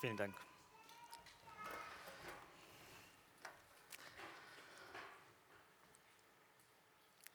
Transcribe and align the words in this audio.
Vielen 0.00 0.16
Dank. 0.16 0.34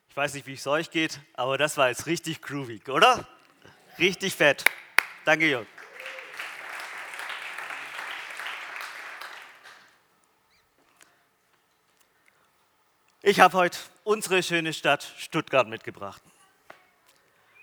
Ich 0.10 0.16
weiß 0.16 0.34
nicht, 0.36 0.46
wie 0.46 0.54
es 0.54 0.68
euch 0.68 0.92
geht, 0.92 1.20
aber 1.34 1.58
das 1.58 1.76
war 1.76 1.90
jetzt 1.90 2.06
richtig 2.06 2.42
groovy, 2.42 2.82
oder? 2.88 3.28
Richtig 3.98 4.36
fett. 4.36 4.64
Danke, 5.26 5.50
Jörg. 5.50 5.68
Ich 13.24 13.40
habe 13.40 13.58
heute 13.58 13.80
unsere 14.04 14.44
schöne 14.44 14.74
Stadt 14.74 15.14
Stuttgart 15.18 15.68
mitgebracht. 15.68 16.22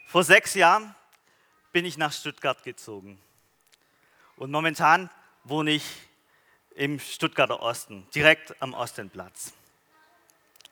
Vor 0.07 0.25
sechs 0.25 0.55
Jahren 0.55 0.95
bin 1.71 1.85
ich 1.85 1.97
nach 1.97 2.13
Stuttgart 2.13 2.63
gezogen. 2.65 3.21
Und 4.41 4.51
momentan 4.51 5.11
wohne 5.45 5.73
ich 5.73 5.85
im 6.75 6.99
Stuttgarter 6.99 7.61
Osten, 7.61 8.09
direkt 8.15 8.55
am 8.63 8.73
Ostenplatz. 8.73 9.53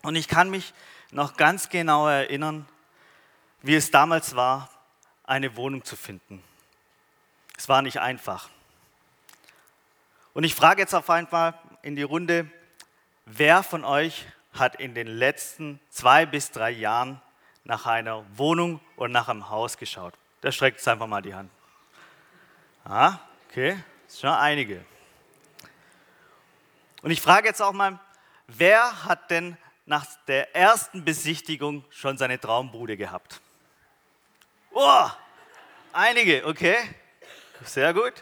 Und 0.01 0.17
ich 0.17 0.27
kann 0.27 0.49
mich 0.49 0.73
noch 1.11 1.37
ganz 1.37 1.69
genau 1.69 2.09
erinnern, 2.09 2.67
wie 3.61 3.75
es 3.75 3.91
damals 3.91 4.35
war, 4.35 4.71
eine 5.25 5.55
Wohnung 5.55 5.85
zu 5.85 5.97
finden. 5.97 6.43
Es 7.59 7.69
war 7.69 7.83
nicht 7.83 8.01
einfach. 8.01 8.49
Und 10.33 10.45
ich 10.45 10.55
frage 10.55 10.81
jetzt 10.81 10.95
auf 10.95 11.11
einmal 11.11 11.53
in 11.83 11.95
die 11.95 12.05
Runde, 12.05 12.51
wer 13.27 13.63
von 13.63 13.85
euch 13.85 14.25
hat 14.55 14.77
in 14.77 14.95
den 14.95 15.09
letzten 15.09 15.79
zwei 15.91 16.25
bis 16.25 16.51
drei 16.53 16.71
Jahren 16.71 17.21
nach 17.65 17.85
einer 17.85 18.25
Wohnung 18.39 18.81
oder 18.97 19.11
nach 19.11 19.29
einem 19.29 19.51
Haus 19.51 19.77
geschaut? 19.77 20.15
Da 20.41 20.53
streckt 20.53 20.81
es 20.81 20.89
einfach 20.89 21.07
mal 21.07 21.21
die 21.21 21.35
Hand. 21.35 21.51
Ah, 22.87 23.19
okay, 23.49 23.83
schon 24.09 24.31
einige. 24.31 24.85
Und 27.03 27.11
ich 27.11 27.21
frage 27.21 27.49
jetzt 27.49 27.63
auch 27.63 27.73
mal, 27.73 27.99
wer 28.47 29.05
hat 29.05 29.31
denn 29.31 29.57
nach 29.87 30.05
der 30.27 30.55
ersten 30.55 31.05
Besichtigung 31.05 31.85
schon 31.91 32.19
seine 32.19 32.39
Traumbude 32.39 32.97
gehabt? 32.97 33.41
Oh, 34.73 35.09
einige, 35.93 36.47
okay, 36.47 36.77
sehr 37.65 37.95
gut. 37.95 38.13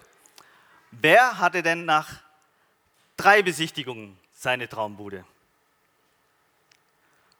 Wer 0.92 1.38
hatte 1.38 1.62
denn 1.62 1.84
nach 1.84 2.20
drei 3.16 3.42
Besichtigungen 3.42 4.16
seine 4.32 4.68
Traumbude? 4.68 5.24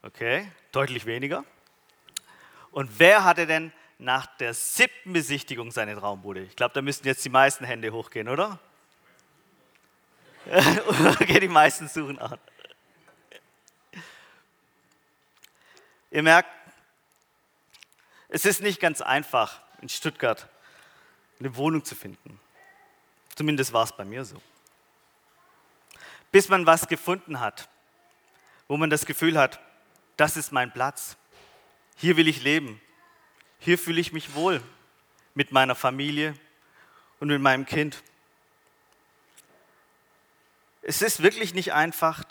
Okay, 0.03 0.51
deutlich 0.73 1.07
weniger. 1.07 1.45
Und 2.73 2.99
wer 2.99 3.25
hatte 3.25 3.47
denn 3.47 3.73
nach 3.99 4.27
der 4.39 4.55
siebten 4.55 5.13
Besichtigung 5.13 5.71
seine 5.71 5.97
Traumbude? 5.97 6.43
Ich 6.43 6.57
glaube, 6.57 6.75
da 6.75 6.83
müssten 6.83 7.07
jetzt 7.07 7.25
die 7.25 7.31
meisten 7.31 7.65
Hände 7.65 7.93
hochgehen, 7.93 8.29
oder? 8.29 8.59
okay, 11.21 11.41
die 11.41 11.49
meisten 11.49 11.89
suchen 11.89 12.19
an. 12.19 12.39
Ihr 16.11 16.23
merkt, 16.23 16.49
es 18.29 18.45
ist 18.45 18.63
nicht 18.63 18.81
ganz 18.81 19.01
einfach, 19.01 19.61
in 19.83 19.89
Stuttgart 19.89 20.49
eine 21.39 21.57
Wohnung 21.57 21.85
zu 21.85 21.95
finden. 21.95 22.41
Zumindest 23.35 23.73
war 23.73 23.85
es 23.85 23.93
bei 23.93 24.05
mir 24.05 24.25
so. 24.25 24.41
Bis 26.33 26.49
man 26.49 26.67
was 26.67 26.89
gefunden 26.89 27.41
hat, 27.41 27.69
wo 28.69 28.77
man 28.77 28.91
das 28.91 29.07
Gefühl 29.07 29.39
hat, 29.39 29.61
das 30.17 30.37
ist 30.37 30.53
mein 30.53 30.73
Platz. 30.73 31.17
Hier 31.97 32.17
will 32.17 32.29
ich 32.29 32.43
leben. 32.43 32.81
Hier 33.59 33.79
fühle 33.79 34.01
ich 34.01 34.13
mich 34.13 34.35
wohl 34.35 34.63
mit 35.35 35.53
meiner 35.53 35.75
Familie 35.75 36.35
und 37.21 37.29
mit 37.29 37.41
meinem 37.41 37.67
Kind. 37.67 38.03
Es 40.83 41.03
ist 41.03 41.23
wirklich 41.23 41.55
nicht 41.55 41.73
einfach, 41.73 42.25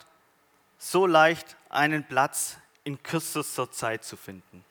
so 0.78 1.06
leicht 1.06 1.56
einen 1.68 2.06
Platz 2.06 2.58
in 2.84 3.02
kürzester 3.02 3.70
Zeit 3.70 4.04
zu 4.04 4.16
finden. 4.16 4.64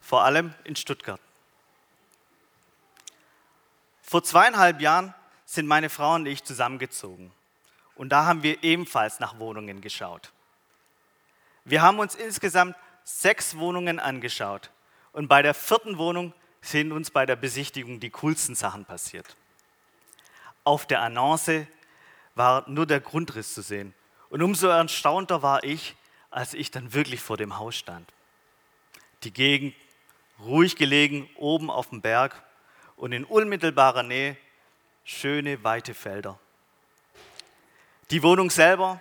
Vor 0.00 0.24
allem 0.24 0.54
in 0.64 0.76
Stuttgart. 0.76 1.20
Vor 4.02 4.22
zweieinhalb 4.22 4.80
Jahren 4.80 5.14
sind 5.46 5.66
meine 5.66 5.88
Frau 5.88 6.14
und 6.14 6.26
ich 6.26 6.44
zusammengezogen. 6.44 7.32
Und 7.94 8.10
da 8.10 8.24
haben 8.24 8.42
wir 8.42 8.62
ebenfalls 8.62 9.20
nach 9.20 9.38
Wohnungen 9.38 9.80
geschaut. 9.80 10.32
Wir 11.64 11.82
haben 11.82 11.98
uns 11.98 12.14
insgesamt 12.14 12.76
sechs 13.04 13.56
Wohnungen 13.56 13.98
angeschaut. 13.98 14.70
Und 15.12 15.28
bei 15.28 15.42
der 15.42 15.54
vierten 15.54 15.98
Wohnung 15.98 16.32
sind 16.60 16.92
uns 16.92 17.10
bei 17.10 17.26
der 17.26 17.36
Besichtigung 17.36 18.00
die 18.00 18.10
coolsten 18.10 18.54
Sachen 18.54 18.84
passiert. 18.84 19.36
Auf 20.64 20.86
der 20.86 21.02
Annonce 21.02 21.66
war 22.34 22.68
nur 22.68 22.86
der 22.86 23.00
Grundriss 23.00 23.54
zu 23.54 23.62
sehen. 23.62 23.94
Und 24.30 24.42
umso 24.42 24.68
erstaunter 24.68 25.42
war 25.42 25.64
ich, 25.64 25.96
als 26.30 26.54
ich 26.54 26.70
dann 26.70 26.94
wirklich 26.94 27.20
vor 27.20 27.36
dem 27.36 27.58
Haus 27.58 27.76
stand. 27.76 28.10
Die 29.24 29.32
Gegend 29.32 29.74
ruhig 30.40 30.76
gelegen, 30.76 31.28
oben 31.36 31.70
auf 31.70 31.90
dem 31.90 32.00
Berg 32.00 32.42
und 32.96 33.12
in 33.12 33.24
unmittelbarer 33.24 34.02
Nähe 34.02 34.36
schöne, 35.04 35.62
weite 35.62 35.94
Felder. 35.94 36.38
Die 38.10 38.22
Wohnung 38.22 38.50
selber, 38.50 39.00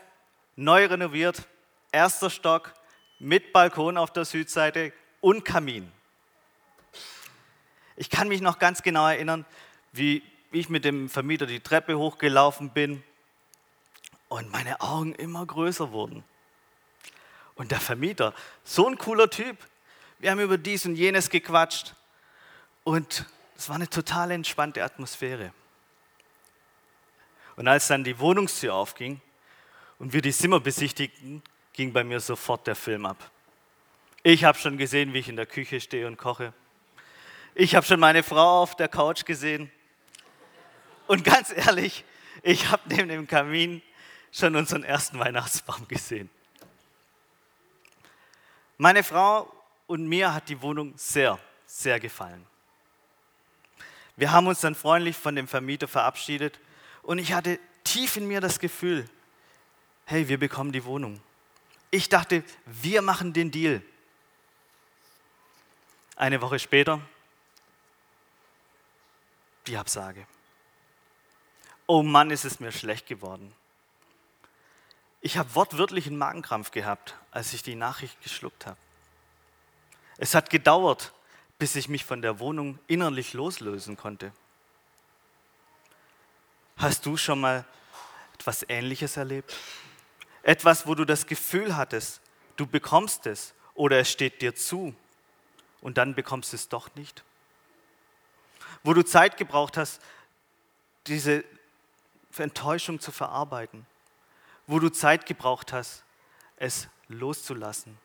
neu 0.56 0.86
renoviert, 0.86 1.48
erster 1.92 2.30
Stock 2.30 2.74
mit 3.22 3.54
Balkon 3.54 3.98
auf 3.98 4.12
der 4.12 4.26
Südseite 4.26 4.92
und 5.20 5.46
Kamin. 5.46 5.92
Ich 7.96 8.10
kann 8.10 8.28
mich 8.28 8.42
noch 8.42 8.58
ganz 8.58 8.82
genau 8.82 9.08
erinnern, 9.08 9.46
wie 9.92 10.24
ich 10.52 10.70
mit 10.70 10.84
dem 10.86 11.08
Vermieter 11.08 11.46
die 11.46 11.60
Treppe 11.60 11.98
hochgelaufen 11.98 12.72
bin 12.72 13.04
und 14.28 14.52
meine 14.52 14.82
Augen 14.82 15.14
immer 15.14 15.46
größer 15.46 15.92
wurden. 15.92 16.24
Und 17.54 17.72
der 17.72 17.80
Vermieter, 17.80 18.34
so 18.64 18.88
ein 18.88 18.98
cooler 18.98 19.30
Typ, 19.30 19.56
wir 20.18 20.32
haben 20.32 20.40
über 20.40 20.58
dies 20.58 20.86
und 20.86 20.96
jenes 20.96 21.30
gequatscht 21.30 21.94
und 22.84 23.26
es 23.56 23.70
war 23.70 23.76
eine 23.76 23.90
total 23.90 24.32
entspannte 24.32 24.84
Atmosphäre. 24.84 25.54
Und 27.56 27.68
als 27.68 27.88
dann 27.88 28.04
die 28.04 28.18
Wohnungstür 28.18 28.74
aufging 28.74 29.22
und 30.00 30.14
wir 30.14 30.24
die 30.24 30.34
Zimmer 30.34 30.60
besichtigten, 30.60 31.44
ging 31.82 31.94
bei 31.94 32.04
mir 32.04 32.20
sofort 32.20 32.68
der 32.68 32.76
Film 32.76 33.08
ab. 33.08 33.18
Ich 34.22 34.44
habe 34.44 34.56
schon 34.56 34.78
gesehen, 34.78 35.16
wie 35.16 35.18
ich 35.18 35.30
in 35.30 35.36
der 35.36 35.48
Küche 35.48 35.82
stehe 35.82 36.06
und 36.06 36.16
koche. 36.16 36.54
Ich 37.56 37.74
habe 37.74 37.84
schon 37.84 38.00
meine 38.00 38.22
Frau 38.22 38.62
auf 38.62 38.76
der 38.76 38.88
Couch 38.88 39.26
gesehen. 39.26 39.72
Und 41.08 41.24
ganz 41.24 41.52
ehrlich, 41.52 42.06
ich 42.44 42.70
habe 42.70 42.84
neben 42.86 43.10
dem 43.10 43.26
Kamin 43.26 43.82
schon 44.32 44.56
unseren 44.56 44.84
ersten 44.84 45.18
Weihnachtsbaum 45.18 45.88
gesehen. 45.88 46.30
Meine 48.78 49.04
Frau 49.04 49.52
und 49.88 50.08
mir 50.08 50.36
hat 50.36 50.50
die 50.50 50.62
Wohnung 50.62 50.94
sehr, 50.98 51.40
sehr 51.66 52.00
gefallen. 52.00 52.46
Wir 54.16 54.32
haben 54.32 54.46
uns 54.46 54.62
dann 54.62 54.76
freundlich 54.76 55.18
von 55.18 55.36
dem 55.36 55.48
Vermieter 55.48 55.88
verabschiedet 55.88 56.60
und 57.02 57.18
ich 57.18 57.34
hatte 57.34 57.58
tief 57.84 58.18
in 58.18 58.28
mir 58.28 58.40
das 58.40 58.60
Gefühl, 58.60 59.10
hey, 60.06 60.28
wir 60.28 60.38
bekommen 60.38 60.72
die 60.72 60.86
Wohnung. 60.86 61.20
Ich 61.92 62.08
dachte, 62.08 62.44
wir 62.66 63.02
machen 63.02 63.34
den 63.34 63.52
Deal. 63.52 63.82
Eine 66.16 66.42
Woche 66.42 66.58
später 66.58 67.02
die 69.68 69.78
Absage. 69.78 70.26
Oh 71.88 72.02
Mann, 72.02 72.32
ist 72.32 72.46
es 72.46 72.60
mir 72.62 72.72
schlecht 72.72 73.08
geworden. 73.08 73.54
Ich 75.20 75.38
habe 75.38 75.54
wortwörtlich 75.54 76.08
einen 76.08 76.18
Magenkrampf 76.18 76.72
gehabt, 76.72 77.16
als 77.30 77.54
ich 77.54 77.62
die 77.62 77.76
Nachricht 77.76 78.22
geschluckt 78.24 78.66
habe. 78.66 78.78
Es 80.18 80.34
hat 80.34 80.50
gedauert, 80.50 81.12
bis 81.60 81.76
ich 81.76 81.90
mich 81.90 82.06
von 82.06 82.22
der 82.22 82.40
Wohnung 82.40 82.80
innerlich 82.88 83.34
loslösen 83.34 83.98
konnte. 83.98 84.32
Hast 86.78 87.06
du 87.06 87.18
schon 87.18 87.42
mal 87.42 87.66
etwas 88.34 88.66
Ähnliches 88.68 89.18
erlebt? 89.18 89.56
Etwas, 90.44 90.88
wo 90.88 90.96
du 90.96 91.06
das 91.06 91.28
Gefühl 91.28 91.76
hattest, 91.76 92.22
du 92.56 92.66
bekommst 92.66 93.28
es 93.28 93.54
oder 93.74 94.00
es 94.00 94.10
steht 94.10 94.42
dir 94.42 94.56
zu 94.56 94.96
und 95.82 95.98
dann 95.98 96.16
bekommst 96.16 96.52
du 96.52 96.56
es 96.56 96.70
doch 96.70 96.94
nicht? 96.96 97.24
Wo 98.84 98.94
du 98.94 99.04
Zeit 99.04 99.38
gebraucht 99.38 99.78
hast, 99.78 100.02
diese 101.08 101.44
Enttäuschung 102.38 103.00
zu 103.00 103.12
verarbeiten? 103.12 103.86
Wo 104.68 104.80
du 104.80 104.90
Zeit 104.90 105.26
gebraucht 105.26 105.74
hast, 105.74 106.04
es 106.58 106.88
loszulassen? 107.08 107.98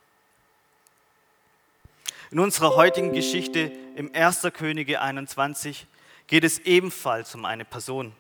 In 2.31 2.41
unserer 2.41 2.75
heutigen 2.75 3.13
Geschichte 3.13 3.73
im 3.95 4.13
1. 4.13 4.49
Könige 4.53 5.01
21 5.01 5.87
geht 6.27 6.45
es 6.45 6.59
ebenfalls 6.61 7.35
um 7.35 7.45
eine 7.45 7.65
Person, 7.65 8.15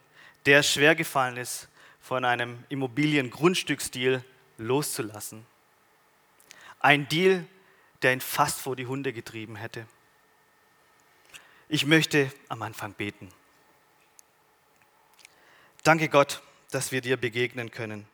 der 0.47 0.63
schwer 0.63 0.95
gefallen 0.95 1.37
ist, 1.37 1.69
von 2.07 2.25
einem 2.25 2.63
Immobiliengrundstücksdeal 2.69 4.23
loszulassen. 4.59 5.45
Ein 6.79 7.09
Deal, 7.09 7.45
der 8.03 8.13
ihn 8.13 8.21
fast 8.21 8.61
vor 8.61 8.77
die 8.77 8.87
Hunde 8.87 9.13
getrieben 9.13 9.57
hätte. 9.57 9.89
Ich 11.69 11.85
möchte 11.85 12.31
am 12.49 12.63
Anfang 12.63 12.93
beten. 12.93 13.29
Danke 15.83 16.09
Gott, 16.09 16.43
dass 16.71 16.93
wir 16.93 17.01
dir 17.01 17.17
begegnen 17.17 17.73
können 17.73 18.07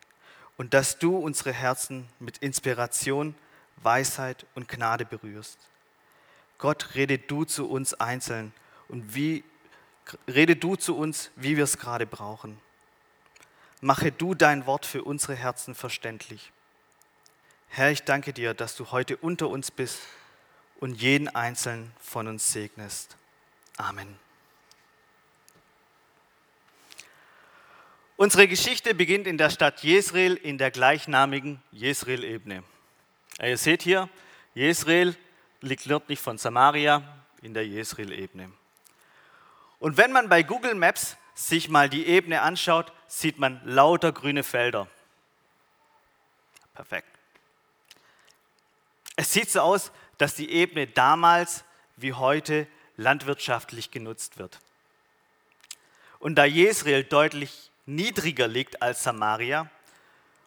und 0.57 0.73
dass 0.73 0.99
du 0.99 1.19
unsere 1.19 1.53
Herzen 1.53 2.09
mit 2.19 2.39
Inspiration, 2.39 3.35
Weisheit 3.77 4.47
und 4.55 4.69
Gnade 4.69 5.05
berührst. 5.05 5.59
Gott, 6.57 6.95
rede 6.95 7.19
du 7.19 7.45
zu 7.45 7.69
uns 7.69 7.93
einzeln 7.93 8.55
und 8.89 9.15
wie 9.15 9.45
rede 10.27 10.57
du 10.57 10.77
zu 10.77 10.97
uns, 10.97 11.31
wie 11.37 11.59
wir 11.59 11.65
es 11.65 11.77
gerade 11.77 12.07
brauchen. 12.07 12.59
Mache 13.85 14.13
du 14.13 14.37
dein 14.37 14.65
Wort 14.67 14.87
für 14.87 15.03
unsere 15.03 15.35
Herzen 15.35 15.75
verständlich. 15.75 16.53
Herr, 17.69 17.91
ich 17.91 18.05
danke 18.05 18.33
dir, 18.33 18.55
dass 18.55 18.77
du 18.77 18.93
heute 18.93 19.17
unter 19.17 19.49
uns 19.49 19.73
bist 19.73 19.99
und 20.79 21.03
jeden 21.03 21.27
einzelnen 21.27 21.93
von 22.01 22.29
uns 22.29 22.53
segnest. 22.53 23.17
Amen. 23.77 24.17
Unsere 28.17 28.47
Geschichte 28.47 28.95
beginnt 28.95 29.27
in 29.27 29.37
der 29.37 29.51
Stadt 29.51 29.83
Jesreel 29.83 30.35
in 30.35 30.59
der 30.59 30.71
gleichnamigen 30.71 31.61
Jesreel-Ebene. 31.73 32.63
Ihr 33.43 33.59
seht 33.59 33.83
hier, 33.83 34.09
Jesreel 34.55 35.17
liegt 35.61 35.87
nördlich 35.87 36.21
von 36.21 36.39
Samaria 36.39 37.03
in 37.43 37.53
der 37.53 37.67
Jesreel-Ebene. 37.67 38.53
Und 39.81 39.97
wenn 39.97 40.13
man 40.13 40.29
bei 40.29 40.45
Google 40.45 40.77
Maps 40.77 41.17
sich 41.35 41.69
mal 41.69 41.89
die 41.89 42.07
Ebene 42.07 42.43
anschaut, 42.43 42.93
sieht 43.07 43.39
man 43.39 43.61
lauter 43.65 44.13
grüne 44.13 44.43
Felder. 44.43 44.89
Perfekt. 46.75 47.09
Es 49.17 49.33
sieht 49.33 49.51
so 49.51 49.61
aus, 49.61 49.93
dass 50.19 50.35
die 50.35 50.51
Ebene 50.51 50.87
damals 50.87 51.65
wie 51.97 52.13
heute 52.13 52.67
landwirtschaftlich 52.97 53.91
genutzt 53.91 54.39
wird. 54.39 54.61
Und 56.19 56.37
da 56.37 56.45
Jesreel 56.45 57.05
deutlich 57.05 57.71
niedriger 57.87 58.49
liegt 58.49 58.81
als 58.81 59.03
Samaria 59.03 59.71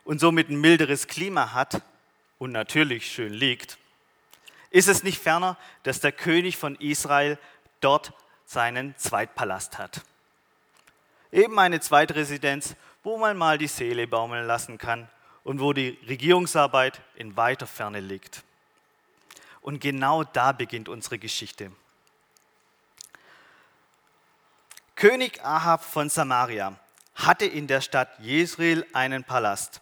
und 0.03 0.19
somit 0.19 0.49
ein 0.49 0.59
milderes 0.59 1.07
Klima 1.07 1.53
hat 1.53 1.81
und 2.37 2.51
natürlich 2.51 3.11
schön 3.11 3.33
liegt, 3.33 3.77
ist 4.69 4.87
es 4.87 5.03
nicht 5.03 5.21
ferner, 5.21 5.57
dass 5.83 5.99
der 5.99 6.11
König 6.11 6.57
von 6.57 6.75
Israel 6.75 7.37
dort 7.81 8.13
seinen 8.45 8.97
Zweitpalast 8.97 9.77
hat. 9.77 10.01
Eben 11.35 11.59
eine 11.59 11.81
Zweitresidenz, 11.81 12.77
wo 13.03 13.17
man 13.17 13.35
mal 13.35 13.57
die 13.57 13.67
Seele 13.67 14.07
baumeln 14.07 14.47
lassen 14.47 14.77
kann 14.77 15.09
und 15.43 15.59
wo 15.59 15.73
die 15.73 15.99
Regierungsarbeit 16.07 17.01
in 17.15 17.35
weiter 17.35 17.67
Ferne 17.67 17.99
liegt. 17.99 18.41
Und 19.59 19.81
genau 19.81 20.23
da 20.23 20.53
beginnt 20.53 20.87
unsere 20.87 21.19
Geschichte. 21.19 21.73
König 24.95 25.43
Ahab 25.43 25.83
von 25.83 26.07
Samaria 26.07 26.79
hatte 27.15 27.45
in 27.45 27.67
der 27.67 27.81
Stadt 27.81 28.17
Jesreel 28.19 28.85
einen 28.93 29.25
Palast. 29.25 29.81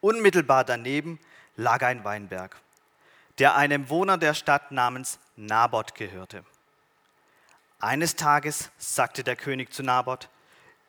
Unmittelbar 0.00 0.62
daneben 0.62 1.18
lag 1.56 1.82
ein 1.82 2.04
Weinberg, 2.04 2.54
der 3.40 3.56
einem 3.56 3.88
Wohner 3.88 4.16
der 4.16 4.32
Stadt 4.32 4.70
namens 4.70 5.18
Naboth 5.34 5.96
gehörte. 5.96 6.44
Eines 7.80 8.14
Tages 8.14 8.70
sagte 8.78 9.24
der 9.24 9.34
König 9.34 9.72
zu 9.72 9.82
Naboth, 9.82 10.28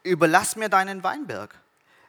überlass 0.03 0.55
mir 0.55 0.69
deinen 0.69 1.03
Weinberg. 1.03 1.55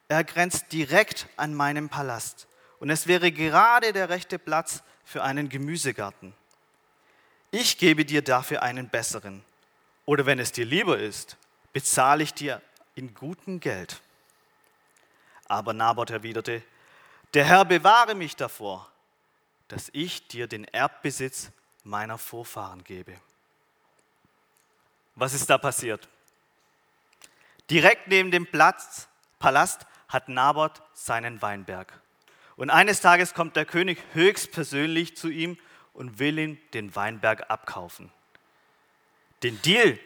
Er 0.09 0.25
grenzt 0.25 0.73
direkt 0.73 1.29
an 1.37 1.55
meinem 1.55 1.89
Palast 1.89 2.47
und 2.81 2.91
es 2.91 3.07
wäre 3.07 3.31
gerade 3.31 3.93
der 3.93 4.09
rechte 4.09 4.39
Platz 4.39 4.83
für 5.05 5.23
einen 5.23 5.49
Gemüsegarten. 5.49 6.35
Ich 7.51 7.79
gebe 7.79 8.05
dir 8.05 8.23
dafür 8.23 8.63
einen 8.63 8.89
besseren. 8.89 9.45
Oder 10.07 10.27
wenn 10.27 10.39
es 10.39 10.53
dir 10.53 10.65
lieber 10.65 10.99
ist, 10.99 11.37
bezahle 11.73 12.23
ich 12.23 12.35
dir 12.35 12.63
in 12.95 13.15
gutem 13.15 13.61
Geld. 13.61 14.01
Aber 15.47 15.73
Naboth 15.73 16.11
erwiderte, 16.11 16.63
der 17.35 17.45
Herr 17.45 17.65
bewahre 17.65 18.15
mich 18.15 18.37
davor, 18.37 18.91
dass 19.69 19.89
ich 19.93 20.27
dir 20.27 20.47
den 20.47 20.65
Erbbesitz 20.65 21.51
meiner 21.85 22.19
Vorfahren 22.19 22.83
gebe. 22.83 23.15
Was 25.15 25.35
ist 25.35 25.49
da 25.51 25.59
passiert? 25.59 26.09
Direkt 27.71 28.09
neben 28.09 28.33
dem 28.33 28.47
Platz, 28.47 29.09
Palast 29.39 29.87
hat 30.09 30.29
Naboth 30.29 30.83
seinen 30.93 31.41
Weinberg. 31.41 32.01
Und 32.57 32.69
eines 32.69 33.01
Tages 33.01 33.33
kommt 33.33 33.55
der 33.55 33.65
König 33.65 33.99
höchstpersönlich 34.13 35.17
zu 35.17 35.29
ihm 35.29 35.57
und 35.95 36.19
will 36.19 36.39
ihm 36.39 36.59
den 36.75 36.95
Weinberg 36.97 37.49
abkaufen. 37.49 38.11
Den 39.45 39.63
Deal, 39.63 39.99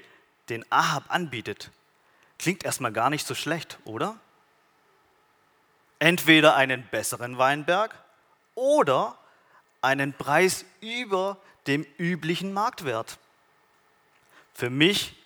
den 0.50 0.64
Ahab 0.70 1.04
anbietet, 1.08 1.70
klingt 2.38 2.64
erstmal 2.64 2.92
gar 2.92 3.10
nicht 3.10 3.26
so 3.26 3.34
schlecht, 3.34 3.78
oder? 3.84 4.18
Entweder 5.98 6.56
einen 6.56 6.86
besseren 6.88 7.38
Weinberg 7.38 7.94
oder 8.54 9.18
einen 9.80 10.12
Preis 10.12 10.66
über 10.80 11.38
dem 11.66 11.86
üblichen 11.96 12.52
Marktwert. 12.52 13.18
Für 14.52 14.68
mich 14.68 15.16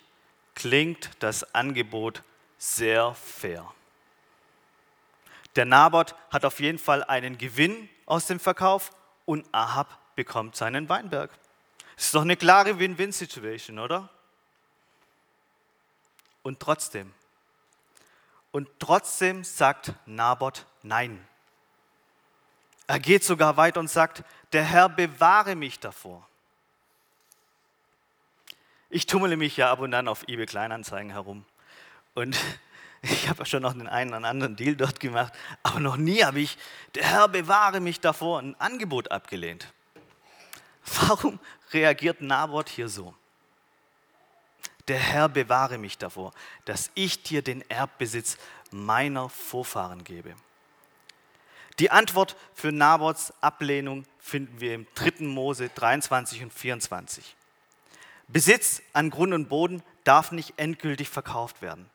klingt 0.55 1.11
das 1.19 1.53
Angebot 1.53 2.23
sehr 2.59 3.15
fair. 3.15 3.73
Der 5.55 5.65
Naboth 5.65 6.13
hat 6.29 6.45
auf 6.45 6.59
jeden 6.59 6.77
Fall 6.77 7.03
einen 7.03 7.39
Gewinn 7.39 7.89
aus 8.05 8.27
dem 8.27 8.39
Verkauf 8.39 8.91
und 9.25 9.47
Ahab 9.51 9.97
bekommt 10.15 10.55
seinen 10.55 10.87
Weinberg. 10.89 11.31
Das 11.95 12.05
ist 12.05 12.15
doch 12.15 12.21
eine 12.21 12.37
klare 12.37 12.77
Win-Win-Situation, 12.77 13.79
oder? 13.79 14.09
Und 16.43 16.59
trotzdem, 16.59 17.13
und 18.51 18.67
trotzdem 18.79 19.43
sagt 19.43 19.93
Naboth 20.05 20.65
Nein. 20.81 21.25
Er 22.87 22.99
geht 22.99 23.23
sogar 23.23 23.57
weiter 23.57 23.79
und 23.79 23.89
sagt, 23.89 24.23
der 24.51 24.63
Herr 24.63 24.89
bewahre 24.89 25.55
mich 25.55 25.79
davor. 25.79 26.27
Ich 28.89 29.05
tummele 29.05 29.37
mich 29.37 29.57
ja 29.57 29.71
ab 29.71 29.79
und 29.79 29.93
an 29.93 30.07
auf 30.07 30.27
eBay 30.27 30.47
Kleinanzeigen 30.47 31.11
herum. 31.11 31.45
Und 32.15 32.37
ich 33.01 33.29
habe 33.29 33.45
schon 33.45 33.61
noch 33.61 33.73
den 33.73 33.87
einen 33.87 34.13
oder 34.13 34.27
anderen 34.27 34.55
Deal 34.55 34.75
dort 34.75 34.99
gemacht, 34.99 35.33
aber 35.63 35.79
noch 35.79 35.97
nie 35.97 36.23
habe 36.23 36.39
ich, 36.39 36.57
der 36.95 37.05
Herr 37.05 37.27
bewahre 37.27 37.79
mich 37.79 37.99
davor, 37.99 38.39
ein 38.39 38.55
Angebot 38.59 39.11
abgelehnt. 39.11 39.71
Warum 41.01 41.39
reagiert 41.71 42.21
Naboth 42.21 42.69
hier 42.69 42.89
so? 42.89 43.13
Der 44.87 44.97
Herr 44.97 45.29
bewahre 45.29 45.77
mich 45.77 45.97
davor, 45.97 46.33
dass 46.65 46.89
ich 46.95 47.21
dir 47.21 47.43
den 47.43 47.61
Erbbesitz 47.69 48.37
meiner 48.71 49.29
Vorfahren 49.29 50.03
gebe. 50.03 50.35
Die 51.77 51.91
Antwort 51.91 52.35
für 52.53 52.71
Nabots 52.71 53.31
Ablehnung 53.39 54.03
finden 54.19 54.59
wir 54.59 54.73
im 54.73 54.87
3. 54.95 55.25
Mose 55.25 55.69
23 55.73 56.43
und 56.43 56.53
24. 56.53 57.35
Besitz 58.27 58.81
an 58.93 59.09
Grund 59.09 59.33
und 59.33 59.47
Boden 59.47 59.81
darf 60.03 60.31
nicht 60.31 60.55
endgültig 60.57 61.07
verkauft 61.07 61.61
werden. 61.61 61.89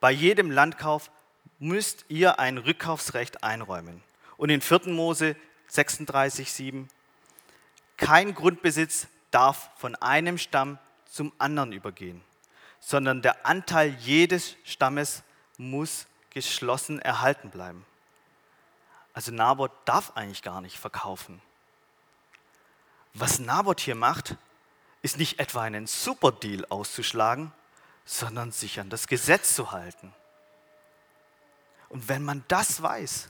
Bei 0.00 0.10
jedem 0.10 0.50
Landkauf 0.50 1.10
müsst 1.58 2.04
ihr 2.08 2.38
ein 2.38 2.58
Rückkaufsrecht 2.58 3.42
einräumen. 3.42 4.02
Und 4.36 4.50
in 4.50 4.60
4. 4.60 4.88
Mose 4.88 5.36
36, 5.68 6.52
7, 6.52 6.88
kein 7.96 8.34
Grundbesitz 8.34 9.08
darf 9.30 9.70
von 9.76 9.94
einem 9.96 10.38
Stamm 10.38 10.78
zum 11.10 11.32
anderen 11.38 11.72
übergehen, 11.72 12.22
sondern 12.80 13.22
der 13.22 13.46
Anteil 13.46 13.96
jedes 14.00 14.56
Stammes 14.64 15.22
muss 15.56 16.06
geschlossen 16.30 17.00
erhalten 17.00 17.50
bleiben. 17.50 17.86
Also 19.14 19.32
Naboth 19.32 19.72
darf 19.86 20.12
eigentlich 20.14 20.42
gar 20.42 20.60
nicht 20.60 20.78
verkaufen. 20.78 21.40
Was 23.14 23.38
Naboth 23.38 23.80
hier 23.80 23.94
macht, 23.94 24.36
ist 25.00 25.16
nicht 25.16 25.38
etwa 25.38 25.62
einen 25.62 25.86
Superdeal 25.86 26.66
auszuschlagen, 26.68 27.50
sondern 28.06 28.52
sich 28.52 28.80
an 28.80 28.88
das 28.88 29.08
Gesetz 29.08 29.54
zu 29.54 29.72
halten. 29.72 30.14
Und 31.88 32.08
wenn 32.08 32.22
man 32.22 32.44
das 32.48 32.80
weiß, 32.80 33.28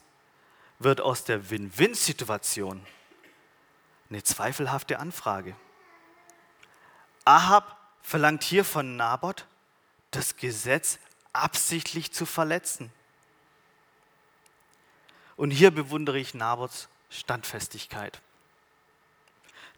wird 0.78 1.00
aus 1.00 1.24
der 1.24 1.50
Win-Win-Situation 1.50 2.86
eine 4.10 4.22
zweifelhafte 4.22 4.98
Anfrage. 4.98 5.56
Ahab 7.24 7.76
verlangt 8.02 8.44
hier 8.44 8.64
von 8.64 8.96
Naboth, 8.96 9.46
das 10.10 10.36
Gesetz 10.36 10.98
absichtlich 11.32 12.12
zu 12.12 12.24
verletzen. 12.26 12.92
Und 15.36 15.50
hier 15.50 15.70
bewundere 15.70 16.18
ich 16.18 16.34
Naboths 16.34 16.88
Standfestigkeit. 17.10 18.20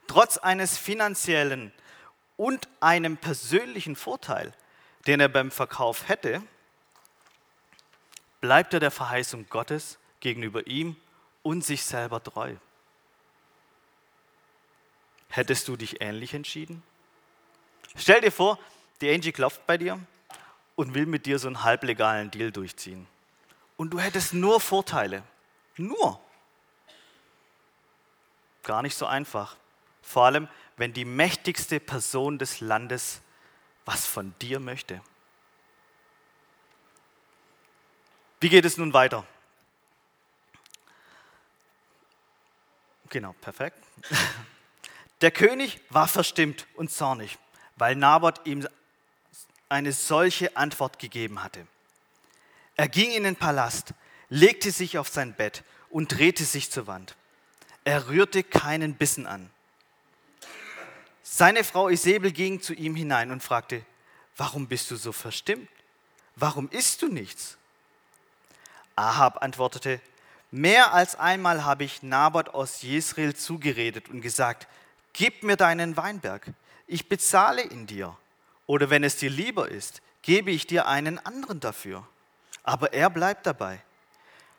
Trotz 0.08 0.38
eines 0.38 0.76
finanziellen 0.76 1.72
und 2.36 2.68
einem 2.80 3.16
persönlichen 3.16 3.96
Vorteil, 3.96 4.54
den 5.06 5.20
er 5.20 5.28
beim 5.28 5.50
Verkauf 5.50 6.08
hätte, 6.08 6.42
bleibt 8.40 8.74
er 8.74 8.80
der 8.80 8.90
Verheißung 8.90 9.46
Gottes 9.48 9.98
gegenüber 10.20 10.66
ihm 10.66 10.96
und 11.42 11.64
sich 11.64 11.84
selber 11.84 12.22
treu. 12.22 12.54
Hättest 15.28 15.68
du 15.68 15.76
dich 15.76 16.00
ähnlich 16.00 16.34
entschieden? 16.34 16.82
Stell 17.96 18.20
dir 18.20 18.32
vor, 18.32 18.58
die 19.00 19.12
Angie 19.12 19.32
klopft 19.32 19.66
bei 19.66 19.78
dir 19.78 19.98
und 20.76 20.94
will 20.94 21.06
mit 21.06 21.26
dir 21.26 21.38
so 21.38 21.48
einen 21.48 21.64
halblegalen 21.64 22.30
Deal 22.30 22.50
durchziehen. 22.50 23.06
Und 23.76 23.90
du 23.90 24.00
hättest 24.00 24.34
nur 24.34 24.60
Vorteile. 24.60 25.22
Nur. 25.76 26.20
Gar 28.62 28.82
nicht 28.82 28.96
so 28.96 29.06
einfach. 29.06 29.56
Vor 30.02 30.24
allem, 30.24 30.48
wenn 30.76 30.92
die 30.92 31.04
mächtigste 31.04 31.80
Person 31.80 32.38
des 32.38 32.60
Landes 32.60 33.20
was 33.88 34.04
von 34.04 34.34
dir 34.42 34.60
möchte. 34.60 35.00
Wie 38.38 38.50
geht 38.50 38.66
es 38.66 38.76
nun 38.76 38.92
weiter? 38.92 39.26
Genau, 43.08 43.32
perfekt. 43.40 43.82
Der 45.22 45.30
König 45.30 45.80
war 45.88 46.06
verstimmt 46.06 46.66
und 46.74 46.90
zornig, 46.90 47.38
weil 47.76 47.96
Naboth 47.96 48.44
ihm 48.44 48.68
eine 49.70 49.92
solche 49.92 50.54
Antwort 50.54 50.98
gegeben 50.98 51.42
hatte. 51.42 51.66
Er 52.76 52.88
ging 52.88 53.10
in 53.12 53.22
den 53.22 53.36
Palast, 53.36 53.94
legte 54.28 54.70
sich 54.70 54.98
auf 54.98 55.08
sein 55.08 55.32
Bett 55.32 55.64
und 55.88 56.08
drehte 56.08 56.44
sich 56.44 56.70
zur 56.70 56.86
Wand. 56.86 57.16
Er 57.84 58.08
rührte 58.08 58.44
keinen 58.44 58.96
Bissen 58.96 59.26
an. 59.26 59.48
Seine 61.38 61.62
Frau 61.62 61.88
Isabel 61.88 62.32
ging 62.32 62.60
zu 62.60 62.74
ihm 62.74 62.96
hinein 62.96 63.30
und 63.30 63.44
fragte, 63.44 63.84
warum 64.36 64.66
bist 64.66 64.90
du 64.90 64.96
so 64.96 65.12
verstimmt? 65.12 65.68
Warum 66.34 66.68
isst 66.70 67.00
du 67.00 67.06
nichts? 67.06 67.56
Ahab 68.96 69.40
antwortete, 69.40 70.00
mehr 70.50 70.92
als 70.92 71.14
einmal 71.14 71.64
habe 71.64 71.84
ich 71.84 72.02
Naboth 72.02 72.48
aus 72.48 72.82
Jesrael 72.82 73.36
zugeredet 73.36 74.08
und 74.08 74.20
gesagt, 74.20 74.66
gib 75.12 75.44
mir 75.44 75.56
deinen 75.56 75.96
Weinberg, 75.96 76.44
ich 76.88 77.08
bezahle 77.08 77.62
ihn 77.62 77.86
dir. 77.86 78.16
Oder 78.66 78.90
wenn 78.90 79.04
es 79.04 79.14
dir 79.14 79.30
lieber 79.30 79.68
ist, 79.68 80.02
gebe 80.22 80.50
ich 80.50 80.66
dir 80.66 80.88
einen 80.88 81.24
anderen 81.24 81.60
dafür. 81.60 82.04
Aber 82.64 82.92
er 82.94 83.10
bleibt 83.10 83.46
dabei. 83.46 83.80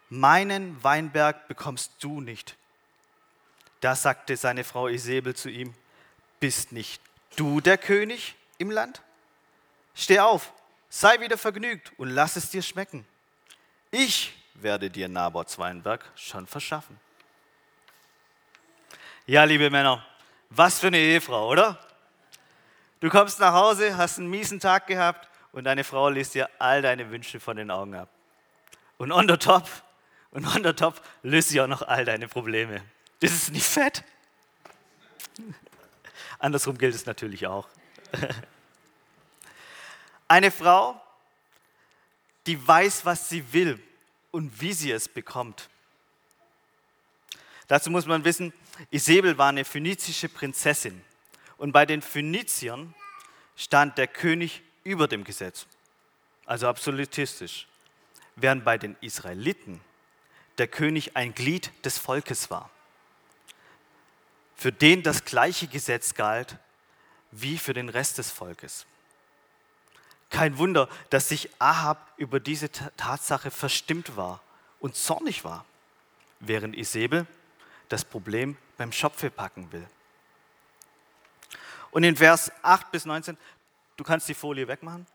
Meinen 0.08 0.82
Weinberg 0.82 1.46
bekommst 1.50 1.92
du 2.00 2.22
nicht. 2.22 2.56
Da 3.82 3.98
sagte 3.98 4.38
seine 4.38 4.64
Frau 4.64 4.88
Isabel 4.88 5.36
zu 5.36 5.50
ihm, 5.50 5.74
bist 6.40 6.72
nicht 6.72 7.02
du 7.36 7.62
der 7.62 7.78
König 7.78 8.36
im 8.58 8.72
Land? 8.72 9.02
Steh 9.96 10.20
auf, 10.20 10.54
sei 10.90 11.20
wieder 11.20 11.38
vergnügt 11.38 11.92
und 11.98 12.10
lass 12.10 12.36
es 12.36 12.50
dir 12.50 12.62
schmecken. 12.62 13.06
Ich 13.92 14.34
werde 14.54 14.90
dir 14.90 15.08
Nabots 15.08 15.58
Weinberg 15.58 16.06
schon 16.16 16.48
verschaffen. 16.48 17.00
Ja, 19.26 19.44
liebe 19.44 19.70
Männer, 19.70 20.06
was 20.50 20.80
für 20.80 20.88
eine 20.88 20.98
Ehefrau, 20.98 21.50
oder? 21.50 21.80
Du 23.00 23.10
kommst 23.10 23.40
nach 23.40 23.54
Hause, 23.54 23.96
hast 23.96 24.18
einen 24.18 24.30
miesen 24.30 24.60
Tag 24.60 24.88
gehabt 24.88 25.30
und 25.52 25.64
deine 25.64 25.84
Frau 25.84 26.10
liest 26.10 26.36
dir 26.36 26.50
all 26.60 26.82
deine 26.82 27.10
Wünsche 27.12 27.40
von 27.40 27.58
den 27.58 27.72
Augen 27.72 27.96
ab. 27.96 28.10
Und 28.98 29.12
on 29.12 29.28
the 29.28 29.38
top, 29.38 29.70
und 30.32 30.46
on 30.46 30.64
the 30.64 30.74
top 30.74 31.02
löst 31.24 31.50
sie 31.50 31.62
auch 31.62 31.68
noch 31.68 31.82
all 31.82 32.06
deine 32.06 32.28
Probleme. 32.28 32.84
Das 33.22 33.32
ist 33.32 33.52
nicht 33.52 33.66
fett. 33.66 34.04
Andersrum 36.40 36.78
gilt 36.78 36.96
es 36.96 37.06
natürlich 37.06 37.46
auch. 37.48 37.68
Eine 40.28 40.52
Frau, 40.52 41.00
die 42.48 42.68
weiß, 42.68 43.06
was 43.06 43.30
sie 43.30 43.54
will 43.54 43.80
und 44.32 44.62
wie 44.62 44.74
sie 44.74 44.92
es 44.92 45.08
bekommt. 45.08 45.70
Dazu 47.68 47.92
muss 47.92 48.06
man 48.06 48.24
wissen, 48.24 48.54
Isabel 48.90 49.38
war 49.38 49.50
eine 49.50 49.66
phönizische 49.66 50.30
Prinzessin 50.30 51.02
und 51.58 51.72
bei 51.72 51.86
den 51.86 52.02
Phöniziern 52.02 52.96
stand 53.56 53.98
der 53.98 54.08
König 54.08 54.64
über 54.84 55.08
dem 55.08 55.24
Gesetz, 55.24 55.68
also 56.46 56.68
absolutistisch, 56.68 57.68
während 58.36 58.64
bei 58.64 58.78
den 58.78 58.96
Israeliten 59.02 59.82
der 60.58 60.68
König 60.68 61.16
ein 61.16 61.36
Glied 61.36 61.72
des 61.86 61.98
Volkes 61.98 62.50
war, 62.50 62.72
für 64.60 64.74
den 64.74 65.04
das 65.04 65.24
gleiche 65.24 65.68
Gesetz 65.68 66.16
galt 66.16 66.58
wie 67.32 67.58
für 67.58 67.72
den 67.72 67.88
Rest 67.88 68.18
des 68.18 68.30
Volkes. 68.30 68.86
Kein 70.30 70.58
Wunder, 70.58 70.90
dass 71.10 71.30
sich 71.30 71.50
Ahab 71.60 72.12
über 72.18 72.42
diese 72.42 72.70
Tatsache 72.70 73.52
verstimmt 73.52 74.18
war 74.18 74.42
und 74.82 74.98
zornig 74.98 75.46
war, 75.46 75.64
während 76.42 76.76
Isabel 76.76 77.26
das 77.88 78.04
Problem 78.04 78.58
beim 78.78 78.92
Schopfe 78.92 79.32
packen 79.32 79.72
will. 79.72 79.88
Und 81.92 82.04
in 82.04 82.18
Vers 82.18 82.52
8 82.62 82.92
bis 82.92 83.06
19, 83.06 83.38
du 83.96 84.04
kannst 84.04 84.28
die 84.28 84.34
Folie 84.34 84.68
wegmachen. 84.68 85.08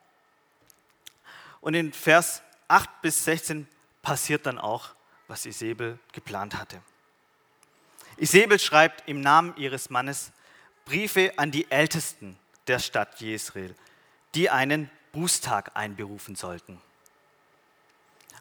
Und 1.60 1.74
in 1.74 1.92
Vers 1.92 2.40
8 2.68 3.02
bis 3.02 3.22
16 3.24 3.68
passiert 4.00 4.46
dann 4.46 4.58
auch, 4.58 4.94
was 5.28 5.44
Isabel 5.44 5.98
geplant 6.12 6.56
hatte. 6.56 6.80
Isabel 8.16 8.58
schreibt 8.58 9.08
im 9.08 9.20
Namen 9.20 9.56
ihres 9.56 9.90
Mannes 9.90 10.32
Briefe 10.84 11.32
an 11.36 11.50
die 11.50 11.70
Ältesten 11.70 12.38
der 12.66 12.78
Stadt 12.78 13.20
Jesrael, 13.20 13.74
die 14.34 14.50
einen 14.50 14.90
Bußtag 15.12 15.72
einberufen 15.74 16.36
sollten. 16.36 16.80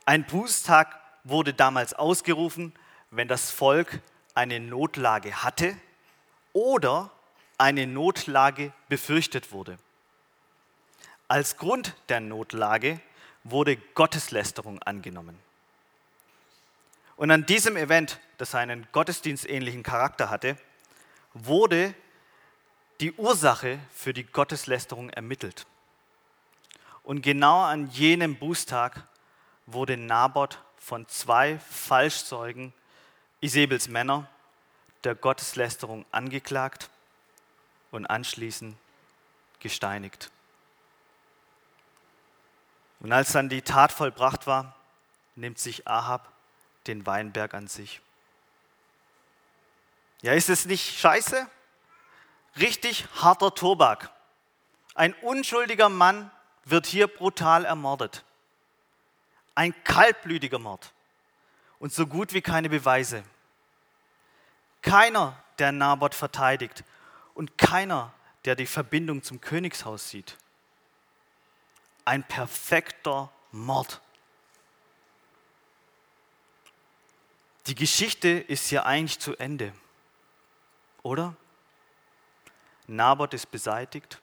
Ein 0.06 0.26
Bußtag 0.26 1.00
wurde 1.24 1.54
damals 1.54 1.94
ausgerufen, 1.94 2.74
wenn 3.12 3.28
das 3.28 3.52
Volk 3.52 4.02
eine 4.36 4.60
Notlage 4.60 5.44
hatte 5.44 5.78
oder 6.52 7.12
eine 7.58 7.88
Notlage 7.88 8.74
befürchtet 8.90 9.52
wurde. 9.52 9.78
Als 11.28 11.58
Grund 11.58 11.96
der 12.10 12.20
Notlage 12.20 13.00
wurde 13.44 13.78
Gotteslästerung 13.78 14.82
angenommen. 14.84 15.38
Und 17.16 17.32
an 17.32 17.46
diesem 17.46 17.78
Event, 17.78 18.20
das 18.38 18.56
einen 18.56 18.88
gottesdienstähnlichen 18.92 19.84
Charakter 19.84 20.30
hatte, 20.30 20.58
wurde 21.34 21.94
die 23.00 23.14
Ursache 23.14 23.80
für 23.94 24.14
die 24.14 24.24
Gotteslästerung 24.24 25.10
ermittelt. 25.10 25.66
Und 27.04 27.22
genau 27.22 27.62
an 27.62 27.90
jenem 27.90 28.38
Bußtag 28.38 29.08
wurde 29.66 29.98
Naboth 29.98 30.60
von 30.78 31.08
zwei 31.08 31.60
Falschzeugen, 31.60 32.74
Isabels 33.42 33.88
Männer, 33.88 34.28
der 35.04 35.16
Gotteslästerung 35.16 36.06
angeklagt 36.12 36.90
und 37.92 38.06
anschließend 38.06 38.76
gesteinigt. 39.60 40.32
Und 43.00 43.12
als 43.12 43.34
dann 43.34 43.50
die 43.50 43.62
Tat 43.62 43.92
vollbracht 43.92 44.48
war, 44.48 44.76
nimmt 45.36 45.60
sich 45.60 45.88
Ahab 45.88 46.33
den 46.88 47.06
Weinberg 47.06 47.54
an 47.54 47.68
sich. 47.68 48.02
Ja, 50.22 50.34
ist 50.34 50.50
es 50.50 50.66
nicht 50.66 51.00
scheiße? 51.00 51.48
Richtig 52.58 53.06
harter 53.16 53.54
Tobak. 53.54 54.12
Ein 54.96 55.14
unschuldiger 55.16 55.90
Mann 55.90 56.32
wird 56.66 56.86
hier 56.86 57.08
brutal 57.08 57.66
ermordet. 57.66 58.24
Ein 59.56 59.74
kaltblütiger 59.84 60.60
Mord 60.60 60.94
und 61.80 61.94
so 61.94 62.08
gut 62.08 62.34
wie 62.34 62.42
keine 62.42 62.70
Beweise. 62.70 63.24
Keiner, 64.82 65.38
der 65.60 65.72
Naboth 65.72 66.16
verteidigt 66.16 66.84
und 67.34 67.58
keiner, 67.58 68.14
der 68.46 68.56
die 68.56 68.66
Verbindung 68.66 69.24
zum 69.24 69.42
Königshaus 69.42 70.10
sieht. 70.10 70.38
Ein 72.06 72.24
perfekter 72.24 73.32
Mord. 73.52 74.02
Die 77.68 77.76
Geschichte 77.76 78.30
ist 78.30 78.70
ja 78.72 78.84
eigentlich 78.84 79.20
zu 79.20 79.36
Ende, 79.38 79.74
oder? 81.02 81.36
Naboth 82.88 83.34
ist 83.34 83.50
beseitigt, 83.52 84.20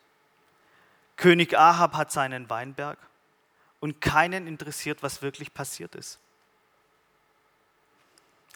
König 1.16 1.58
Ahab 1.58 1.94
hat 1.94 2.10
seinen 2.10 2.48
Weinberg 2.48 2.98
und 3.78 4.00
keinen 4.00 4.46
interessiert, 4.46 5.02
was 5.02 5.20
wirklich 5.20 5.52
passiert 5.52 5.94
ist. 5.94 6.18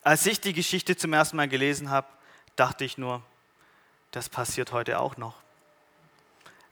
Als 0.03 0.25
ich 0.27 0.41
die 0.41 0.53
Geschichte 0.53 0.97
zum 0.97 1.13
ersten 1.13 1.37
Mal 1.37 1.49
gelesen 1.49 1.91
habe, 1.91 2.07
dachte 2.57 2.85
ich 2.85 2.99
nur, 2.99 3.23
das 4.11 4.29
passiert 4.29 4.73
heute 4.73 5.01
auch 5.01 5.17
noch. 5.17 5.35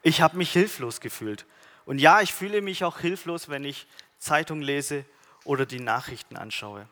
Ich 0.03 0.21
habe 0.21 0.37
mich 0.37 0.53
hilflos 0.53 1.01
gefühlt. 1.01 1.47
Und 1.85 1.99
ja, 1.99 2.21
ich 2.21 2.33
fühle 2.33 2.61
mich 2.61 2.85
auch 2.85 2.99
hilflos, 2.99 3.49
wenn 3.49 3.65
ich 3.65 3.87
Zeitung 4.19 4.61
lese 4.61 5.05
oder 5.45 5.67
die 5.67 5.81
Nachrichten 5.81 6.37
anschaue. 6.37 6.87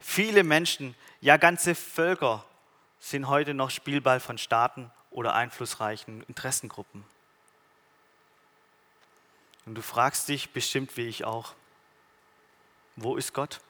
Viele 0.00 0.44
Menschen, 0.44 0.96
ja 1.20 1.36
ganze 1.36 1.74
Völker 1.74 2.44
sind 2.98 3.28
heute 3.28 3.52
noch 3.52 3.70
Spielball 3.70 4.18
von 4.18 4.38
Staaten 4.38 4.90
oder 5.10 5.34
einflussreichen 5.34 6.22
Interessengruppen. 6.22 7.04
Und 9.66 9.74
du 9.74 9.82
fragst 9.82 10.28
dich 10.28 10.50
bestimmt 10.50 10.96
wie 10.96 11.06
ich 11.06 11.24
auch, 11.24 11.54
wo 12.96 13.16
ist 13.16 13.34
Gott? 13.34 13.60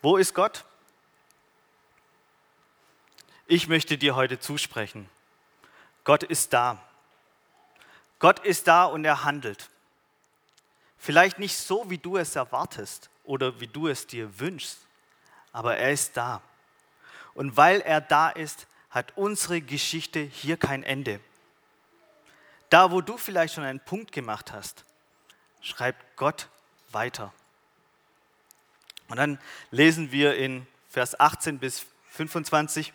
Wo 0.00 0.16
ist 0.16 0.34
Gott? 0.34 0.64
Ich 3.46 3.68
möchte 3.68 3.98
dir 3.98 4.14
heute 4.14 4.38
zusprechen. 4.38 5.08
Gott 6.04 6.22
ist 6.22 6.52
da. 6.52 6.80
Gott 8.20 8.38
ist 8.38 8.68
da 8.68 8.84
und 8.84 9.04
er 9.04 9.24
handelt. 9.24 9.70
Vielleicht 10.98 11.38
nicht 11.38 11.56
so, 11.56 11.90
wie 11.90 11.98
du 11.98 12.16
es 12.16 12.36
erwartest 12.36 13.10
oder 13.24 13.60
wie 13.60 13.66
du 13.66 13.88
es 13.88 14.06
dir 14.06 14.38
wünschst, 14.38 14.78
aber 15.52 15.76
er 15.76 15.92
ist 15.92 16.16
da. 16.16 16.42
Und 17.34 17.56
weil 17.56 17.80
er 17.80 18.00
da 18.00 18.30
ist, 18.30 18.66
hat 18.90 19.12
unsere 19.16 19.60
Geschichte 19.60 20.20
hier 20.20 20.56
kein 20.56 20.84
Ende. 20.84 21.20
Da, 22.70 22.90
wo 22.90 23.00
du 23.00 23.16
vielleicht 23.16 23.54
schon 23.54 23.64
einen 23.64 23.80
Punkt 23.80 24.12
gemacht 24.12 24.52
hast, 24.52 24.84
schreibt 25.60 26.16
Gott 26.16 26.48
weiter. 26.90 27.32
Und 29.08 29.16
dann 29.16 29.38
lesen 29.70 30.12
wir 30.12 30.36
in 30.36 30.66
Vers 30.88 31.18
18 31.18 31.58
bis 31.58 31.86
25, 32.10 32.92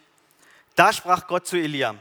da 0.75 0.93
sprach 0.93 1.27
Gott 1.27 1.45
zu 1.45 1.57
Elia, 1.57 1.95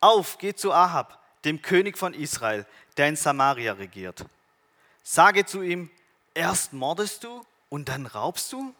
auf, 0.00 0.38
geh 0.38 0.54
zu 0.54 0.72
Ahab, 0.72 1.20
dem 1.44 1.60
König 1.60 1.98
von 1.98 2.14
Israel, 2.14 2.64
der 2.96 3.08
in 3.08 3.16
Samaria 3.16 3.72
regiert. 3.72 4.24
Sage 5.02 5.44
zu 5.44 5.62
ihm, 5.62 5.90
erst 6.38 6.72
mordest 6.72 7.24
du 7.24 7.44
und 7.68 7.88
dann 7.88 8.06
raubst 8.06 8.52
du? 8.52 8.74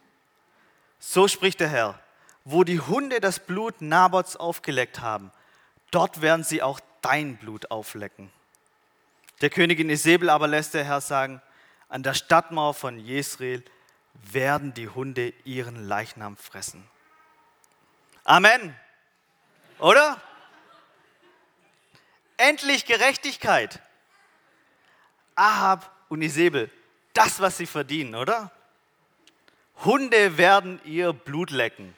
So 0.99 1.27
spricht 1.27 1.59
der 1.59 1.67
Herr, 1.67 1.99
wo 2.45 2.63
die 2.63 2.79
Hunde 2.79 3.19
das 3.19 3.39
Blut 3.39 3.81
Nabots 3.81 4.37
aufgeleckt 4.37 5.01
haben, 5.01 5.31
dort 5.91 6.21
werden 6.21 6.43
sie 6.43 6.63
auch 6.63 6.79
dein 7.01 7.37
Blut 7.37 7.69
auflecken. 7.69 8.31
Der 9.41 9.49
Königin 9.49 9.89
Isabel 9.89 10.29
aber 10.29 10.47
lässt 10.47 10.73
der 10.73 10.85
Herr 10.85 11.01
sagen, 11.01 11.41
an 11.89 12.03
der 12.03 12.13
Stadtmauer 12.13 12.73
von 12.73 12.97
Jesreel 12.97 13.63
werden 14.13 14.73
die 14.73 14.89
Hunde 14.89 15.33
ihren 15.43 15.87
Leichnam 15.87 16.37
fressen. 16.37 16.83
Amen. 18.23 18.75
Oder? 19.79 20.21
Endlich 22.37 22.85
Gerechtigkeit. 22.85 23.81
Ahab 25.35 25.91
und 26.09 26.21
Isabel, 26.21 26.69
das, 27.13 27.39
was 27.39 27.57
sie 27.57 27.65
verdienen, 27.65 28.15
oder? 28.15 28.51
Hunde 29.83 30.37
werden 30.37 30.79
ihr 30.83 31.13
Blut 31.13 31.51
lecken. 31.51 31.93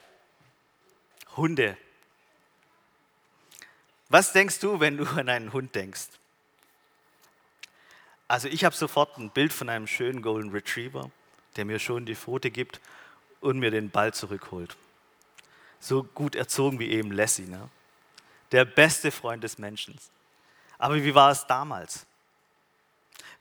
Hunde. 1.35 1.77
Was 4.09 4.33
denkst 4.33 4.59
du, 4.59 4.79
wenn 4.79 4.97
du 4.97 5.05
an 5.05 5.29
einen 5.29 5.53
Hund 5.53 5.73
denkst? 5.73 6.07
Also 8.27 8.47
ich 8.47 8.63
habe 8.63 8.75
sofort 8.75 9.17
ein 9.17 9.29
Bild 9.29 9.51
von 9.51 9.69
einem 9.69 9.87
schönen 9.87 10.21
Golden 10.21 10.51
Retriever, 10.51 11.11
der 11.55 11.65
mir 11.65 11.79
schon 11.79 12.05
die 12.05 12.15
Pfote 12.15 12.51
gibt 12.51 12.79
und 13.41 13.59
mir 13.59 13.71
den 13.71 13.89
Ball 13.89 14.13
zurückholt. 14.13 14.77
So 15.79 16.03
gut 16.03 16.35
erzogen 16.35 16.79
wie 16.79 16.91
eben 16.91 17.11
Lassie, 17.11 17.47
ne? 17.47 17.69
der 18.51 18.65
beste 18.65 19.11
Freund 19.11 19.43
des 19.43 19.57
Menschen. 19.57 19.97
Aber 20.77 20.95
wie 20.95 21.15
war 21.15 21.31
es 21.31 21.45
damals? 21.47 22.05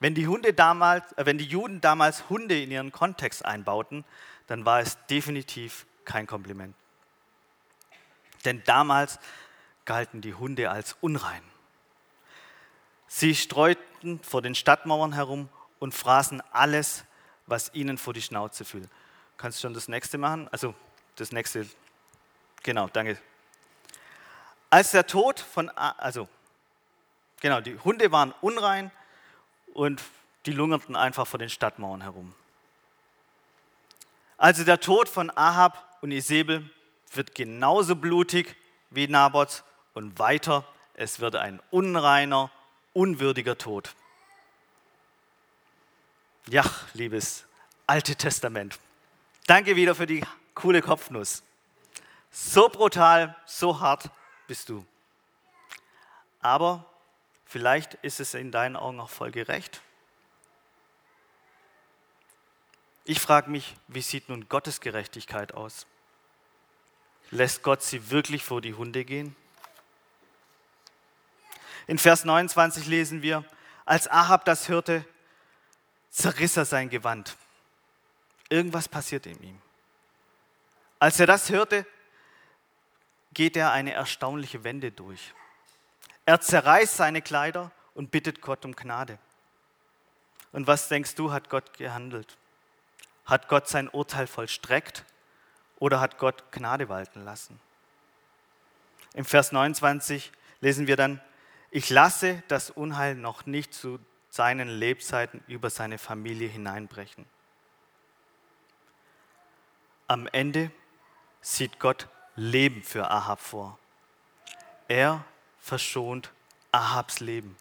Wenn 0.00 0.14
die, 0.14 0.26
Hunde 0.26 0.54
damals, 0.54 1.12
äh, 1.12 1.26
wenn 1.26 1.38
die 1.38 1.44
Juden 1.44 1.80
damals 1.80 2.28
Hunde 2.30 2.60
in 2.60 2.70
ihren 2.70 2.90
Kontext 2.90 3.44
einbauten, 3.44 4.04
dann 4.46 4.64
war 4.64 4.80
es 4.80 4.98
definitiv 5.06 5.86
kein 6.04 6.26
Kompliment. 6.26 6.74
Denn 8.44 8.62
damals 8.64 9.18
galten 9.84 10.22
die 10.22 10.34
Hunde 10.34 10.70
als 10.70 10.96
unrein. 11.00 11.42
Sie 13.06 13.34
streuten 13.34 14.20
vor 14.22 14.40
den 14.40 14.54
Stadtmauern 14.54 15.12
herum 15.12 15.48
und 15.78 15.94
fraßen 15.94 16.42
alles, 16.52 17.04
was 17.46 17.74
ihnen 17.74 17.98
vor 17.98 18.14
die 18.14 18.22
Schnauze 18.22 18.64
fiel. 18.64 18.88
Kannst 19.36 19.58
du 19.58 19.62
schon 19.62 19.74
das 19.74 19.88
nächste 19.88 20.16
machen? 20.16 20.48
Also 20.52 20.74
das 21.16 21.32
nächste. 21.32 21.66
Genau, 22.62 22.88
danke. 22.88 23.18
Als 24.70 24.92
der 24.92 25.06
Tod 25.06 25.40
von, 25.40 25.68
also 25.70 26.28
genau, 27.40 27.60
die 27.60 27.76
Hunde 27.78 28.12
waren 28.12 28.32
unrein 28.40 28.90
und 29.74 30.02
die 30.46 30.52
lungerten 30.52 30.96
einfach 30.96 31.26
vor 31.26 31.38
den 31.38 31.50
Stadtmauern 31.50 32.02
herum. 32.02 32.34
Also 34.36 34.64
der 34.64 34.80
Tod 34.80 35.08
von 35.08 35.30
Ahab 35.36 35.98
und 36.00 36.12
Isabel 36.12 36.68
wird 37.12 37.34
genauso 37.34 37.96
blutig 37.96 38.56
wie 38.90 39.06
Nabots 39.06 39.64
und 39.94 40.18
weiter, 40.18 40.64
es 40.94 41.20
wird 41.20 41.36
ein 41.36 41.60
unreiner, 41.70 42.50
unwürdiger 42.92 43.58
Tod. 43.58 43.94
Ja, 46.48 46.64
liebes 46.94 47.44
Alte 47.86 48.14
Testament, 48.14 48.78
danke 49.46 49.76
wieder 49.76 49.94
für 49.94 50.06
die 50.06 50.24
coole 50.54 50.80
Kopfnuss. 50.80 51.42
So 52.30 52.68
brutal, 52.68 53.36
so 53.44 53.80
hart 53.80 54.10
bist 54.46 54.68
du. 54.68 54.86
Aber 56.40 56.89
vielleicht 57.50 57.94
ist 57.94 58.20
es 58.20 58.34
in 58.34 58.52
deinen 58.52 58.76
Augen 58.76 59.00
auch 59.00 59.10
voll 59.10 59.32
gerecht. 59.32 59.82
Ich 63.04 63.18
frage 63.18 63.50
mich, 63.50 63.74
wie 63.88 64.02
sieht 64.02 64.28
nun 64.28 64.48
Gottes 64.48 64.80
Gerechtigkeit 64.80 65.52
aus? 65.52 65.86
Lässt 67.32 67.64
Gott 67.64 67.82
sie 67.82 68.10
wirklich 68.10 68.44
vor 68.44 68.60
die 68.60 68.74
Hunde 68.74 69.04
gehen? 69.04 69.34
In 71.88 71.98
Vers 71.98 72.24
29 72.24 72.86
lesen 72.86 73.20
wir, 73.20 73.44
als 73.84 74.06
Ahab 74.08 74.44
das 74.44 74.68
hörte, 74.68 75.04
zerriss 76.08 76.56
er 76.56 76.64
sein 76.64 76.88
Gewand. 76.88 77.36
Irgendwas 78.48 78.88
passiert 78.88 79.26
in 79.26 79.42
ihm. 79.42 79.60
Als 81.00 81.18
er 81.18 81.26
das 81.26 81.50
hörte, 81.50 81.84
geht 83.34 83.56
er 83.56 83.72
eine 83.72 83.92
erstaunliche 83.92 84.62
Wende 84.62 84.92
durch. 84.92 85.34
Er 86.26 86.40
zerreißt 86.40 86.96
seine 86.96 87.22
Kleider 87.22 87.70
und 87.94 88.10
bittet 88.10 88.40
Gott 88.40 88.64
um 88.64 88.76
Gnade. 88.76 89.18
Und 90.52 90.66
was 90.66 90.88
denkst 90.88 91.14
du, 91.14 91.32
hat 91.32 91.48
Gott 91.50 91.76
gehandelt? 91.76 92.36
Hat 93.24 93.48
Gott 93.48 93.68
sein 93.68 93.88
Urteil 93.88 94.26
vollstreckt 94.26 95.04
oder 95.78 96.00
hat 96.00 96.18
Gott 96.18 96.50
Gnade 96.52 96.88
walten 96.88 97.24
lassen? 97.24 97.60
Im 99.14 99.24
Vers 99.24 99.52
29 99.52 100.32
lesen 100.60 100.86
wir 100.86 100.96
dann, 100.96 101.20
ich 101.70 101.90
lasse 101.90 102.42
das 102.48 102.70
Unheil 102.70 103.14
noch 103.14 103.46
nicht 103.46 103.72
zu 103.74 103.98
seinen 104.28 104.68
Lebzeiten 104.68 105.42
über 105.46 105.70
seine 105.70 105.98
Familie 105.98 106.48
hineinbrechen. 106.48 107.26
Am 110.06 110.26
Ende 110.28 110.70
sieht 111.40 111.78
Gott 111.78 112.08
Leben 112.34 112.82
für 112.82 113.10
Ahab 113.10 113.40
vor. 113.40 113.78
Er 114.88 115.24
verschont 115.70 116.32
Ahabs 116.72 117.20
Leben. 117.20 117.56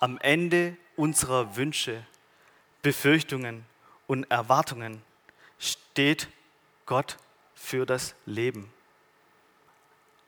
Am 0.00 0.18
Ende 0.18 0.78
unserer 0.96 1.56
Wünsche, 1.56 2.06
Befürchtungen 2.80 3.66
und 4.06 4.24
Erwartungen 4.30 5.02
steht 5.58 6.28
Gott 6.86 7.18
für 7.54 7.84
das 7.84 8.14
Leben. 8.24 8.72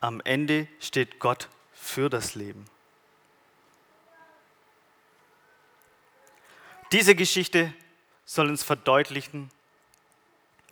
Am 0.01 0.21
Ende 0.25 0.69
steht 0.79 1.21
Gott 1.21 1.49
für 1.73 2.11
das 2.11 2.35
Leben. 2.35 2.67
Diese 6.93 7.15
Geschichte 7.15 7.73
soll 8.27 8.51
uns 8.51 8.63
verdeutlichen, 8.63 9.51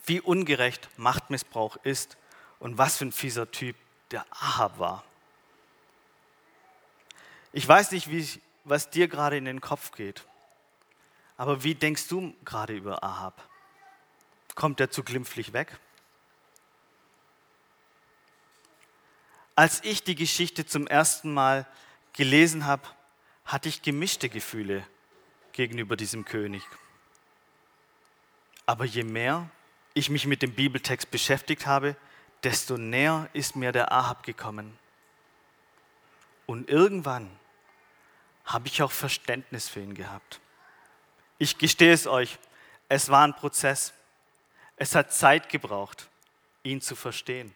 wie 0.04 0.20
ungerecht 0.20 0.90
Machtmissbrauch 0.98 1.76
ist 1.84 2.18
und 2.58 2.76
was 2.76 2.98
für 2.98 3.06
ein 3.06 3.12
fieser 3.12 3.50
Typ 3.50 3.76
der 4.10 4.26
Ahab 4.30 4.78
war. 4.78 5.04
Ich 7.52 7.66
weiß 7.66 7.92
nicht, 7.92 8.10
wie, 8.10 8.28
was 8.64 8.90
dir 8.90 9.08
gerade 9.08 9.36
in 9.36 9.44
den 9.44 9.60
Kopf 9.60 9.92
geht, 9.92 10.24
aber 11.36 11.62
wie 11.62 11.74
denkst 11.74 12.08
du 12.08 12.34
gerade 12.44 12.74
über 12.74 13.02
Ahab? 13.02 13.48
Kommt 14.54 14.80
er 14.80 14.90
zu 14.90 15.02
glimpflich 15.02 15.52
weg? 15.52 15.78
Als 19.54 19.82
ich 19.84 20.02
die 20.02 20.14
Geschichte 20.14 20.66
zum 20.66 20.86
ersten 20.86 21.32
Mal 21.32 21.66
gelesen 22.12 22.66
habe, 22.66 22.86
hatte 23.44 23.68
ich 23.68 23.82
gemischte 23.82 24.28
Gefühle 24.28 24.86
gegenüber 25.52 25.96
diesem 25.96 26.24
König. 26.24 26.62
Aber 28.66 28.84
je 28.84 29.04
mehr 29.04 29.48
ich 29.94 30.10
mich 30.10 30.26
mit 30.26 30.42
dem 30.42 30.52
Bibeltext 30.52 31.10
beschäftigt 31.10 31.66
habe, 31.66 31.96
desto 32.46 32.78
näher 32.78 33.28
ist 33.32 33.56
mir 33.56 33.72
der 33.72 33.90
Ahab 33.90 34.22
gekommen. 34.22 34.78
Und 36.46 36.70
irgendwann 36.70 37.28
habe 38.44 38.68
ich 38.68 38.84
auch 38.84 38.92
Verständnis 38.92 39.68
für 39.68 39.80
ihn 39.80 39.94
gehabt. 39.94 40.38
Ich 41.38 41.58
gestehe 41.58 41.92
es 41.92 42.06
euch, 42.06 42.38
es 42.88 43.08
war 43.08 43.26
ein 43.26 43.34
Prozess. 43.34 43.92
Es 44.76 44.94
hat 44.94 45.12
Zeit 45.12 45.48
gebraucht, 45.48 46.08
ihn 46.62 46.80
zu 46.80 46.94
verstehen. 46.94 47.52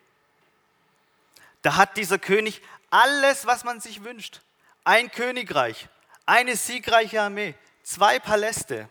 Da 1.63 1.77
hat 1.77 1.97
dieser 1.97 2.19
König 2.19 2.61
alles, 2.91 3.47
was 3.47 3.63
man 3.63 3.81
sich 3.81 4.03
wünscht. 4.03 4.41
Ein 4.83 5.09
Königreich, 5.13 5.89
eine 6.27 6.57
siegreiche 6.57 7.23
Armee, 7.23 7.55
zwei 7.85 8.19
Paläste, 8.19 8.89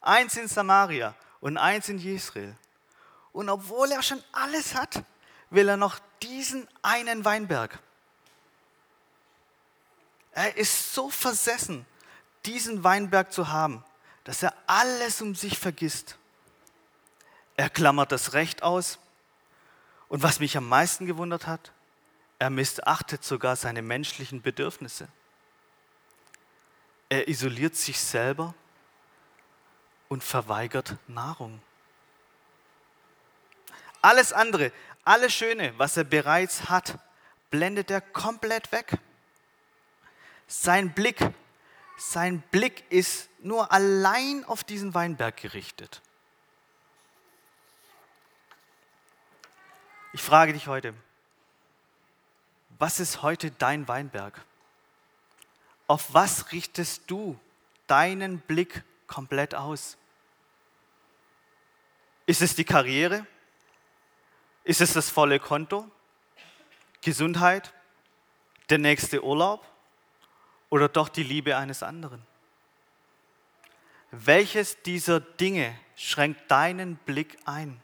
eins 0.00 0.36
in 0.36 0.46
Samaria 0.46 1.12
und 1.40 1.56
eins 1.56 1.88
in 1.88 1.98
Jesrael. 1.98 2.54
Und 3.32 3.48
obwohl 3.48 3.90
er 3.90 4.02
schon 4.04 4.22
alles 4.30 4.76
hat, 4.76 5.02
will 5.54 5.68
er 5.68 5.76
noch 5.76 5.98
diesen 6.22 6.68
einen 6.82 7.24
Weinberg. 7.24 7.78
Er 10.32 10.56
ist 10.56 10.94
so 10.94 11.10
versessen, 11.10 11.86
diesen 12.44 12.84
Weinberg 12.84 13.32
zu 13.32 13.48
haben, 13.48 13.84
dass 14.24 14.42
er 14.42 14.54
alles 14.66 15.22
um 15.22 15.34
sich 15.34 15.58
vergisst. 15.58 16.16
Er 17.56 17.70
klammert 17.70 18.10
das 18.10 18.32
Recht 18.32 18.62
aus. 18.62 18.98
Und 20.08 20.22
was 20.22 20.40
mich 20.40 20.56
am 20.56 20.68
meisten 20.68 21.06
gewundert 21.06 21.46
hat, 21.46 21.72
er 22.38 22.50
missachtet 22.50 23.24
sogar 23.24 23.56
seine 23.56 23.82
menschlichen 23.82 24.42
Bedürfnisse. 24.42 25.08
Er 27.08 27.28
isoliert 27.28 27.76
sich 27.76 28.00
selber 28.00 28.54
und 30.08 30.24
verweigert 30.24 30.96
Nahrung. 31.06 31.60
Alles 34.02 34.32
andere, 34.32 34.72
alles 35.04 35.34
Schöne, 35.34 35.78
was 35.78 35.96
er 35.96 36.04
bereits 36.04 36.68
hat, 36.68 36.98
blendet 37.50 37.90
er 37.90 38.00
komplett 38.00 38.72
weg. 38.72 38.98
Sein 40.46 40.92
Blick, 40.92 41.18
sein 41.96 42.40
Blick 42.50 42.84
ist 42.90 43.28
nur 43.40 43.70
allein 43.72 44.44
auf 44.44 44.64
diesen 44.64 44.94
Weinberg 44.94 45.36
gerichtet. 45.36 46.00
Ich 50.12 50.22
frage 50.22 50.52
dich 50.52 50.68
heute, 50.68 50.94
was 52.78 53.00
ist 53.00 53.22
heute 53.22 53.50
dein 53.50 53.88
Weinberg? 53.88 54.40
Auf 55.86 56.14
was 56.14 56.52
richtest 56.52 57.02
du 57.08 57.38
deinen 57.86 58.38
Blick 58.40 58.82
komplett 59.06 59.54
aus? 59.54 59.96
Ist 62.26 62.42
es 62.42 62.54
die 62.54 62.64
Karriere? 62.64 63.26
Ist 64.64 64.80
es 64.80 64.94
das 64.94 65.10
volle 65.10 65.38
Konto? 65.38 65.88
Gesundheit? 67.02 67.72
Der 68.70 68.78
nächste 68.78 69.22
Urlaub? 69.22 69.66
Oder 70.70 70.88
doch 70.88 71.10
die 71.10 71.22
Liebe 71.22 71.56
eines 71.56 71.82
anderen? 71.82 72.26
Welches 74.10 74.80
dieser 74.82 75.20
Dinge 75.20 75.78
schränkt 75.96 76.50
deinen 76.50 76.96
Blick 76.96 77.36
ein? 77.44 77.80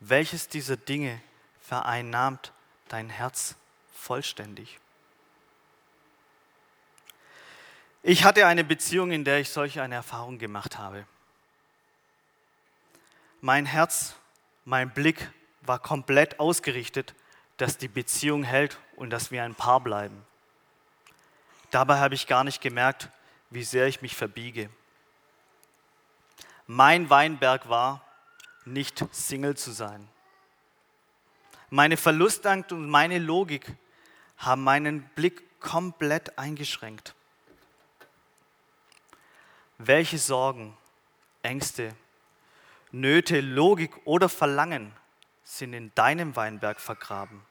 Welches 0.00 0.48
dieser 0.48 0.76
Dinge 0.76 1.20
vereinnahmt 1.60 2.52
dein 2.88 3.08
Herz 3.08 3.54
vollständig? 3.94 4.80
Ich 8.02 8.24
hatte 8.24 8.46
eine 8.46 8.64
Beziehung, 8.64 9.12
in 9.12 9.24
der 9.24 9.38
ich 9.38 9.50
solche 9.50 9.80
eine 9.80 9.94
Erfahrung 9.94 10.38
gemacht 10.38 10.76
habe. 10.76 11.06
Mein 13.40 13.64
Herz, 13.64 14.16
mein 14.64 14.92
Blick 14.92 15.30
war 15.62 15.78
komplett 15.78 16.40
ausgerichtet, 16.40 17.14
dass 17.56 17.78
die 17.78 17.88
Beziehung 17.88 18.42
hält 18.42 18.78
und 18.96 19.10
dass 19.10 19.30
wir 19.30 19.44
ein 19.44 19.54
Paar 19.54 19.80
bleiben. 19.80 20.24
Dabei 21.70 21.98
habe 21.98 22.14
ich 22.14 22.26
gar 22.26 22.44
nicht 22.44 22.60
gemerkt, 22.60 23.08
wie 23.50 23.64
sehr 23.64 23.86
ich 23.86 24.02
mich 24.02 24.16
verbiege. 24.16 24.68
Mein 26.66 27.08
Weinberg 27.10 27.68
war, 27.68 28.04
nicht 28.64 29.04
Single 29.12 29.56
zu 29.56 29.72
sein. 29.72 30.08
Meine 31.70 31.96
Verlustangst 31.96 32.72
und 32.72 32.88
meine 32.88 33.18
Logik 33.18 33.74
haben 34.36 34.62
meinen 34.62 35.02
Blick 35.14 35.60
komplett 35.60 36.38
eingeschränkt. 36.38 37.14
Welche 39.78 40.18
Sorgen, 40.18 40.76
Ängste, 41.42 41.94
Nöte, 42.90 43.40
Logik 43.40 43.92
oder 44.04 44.28
Verlangen 44.28 44.92
sind 45.44 45.74
in 45.74 45.94
deinem 45.94 46.36
Weinberg 46.36 46.80
vergraben? 46.80 47.42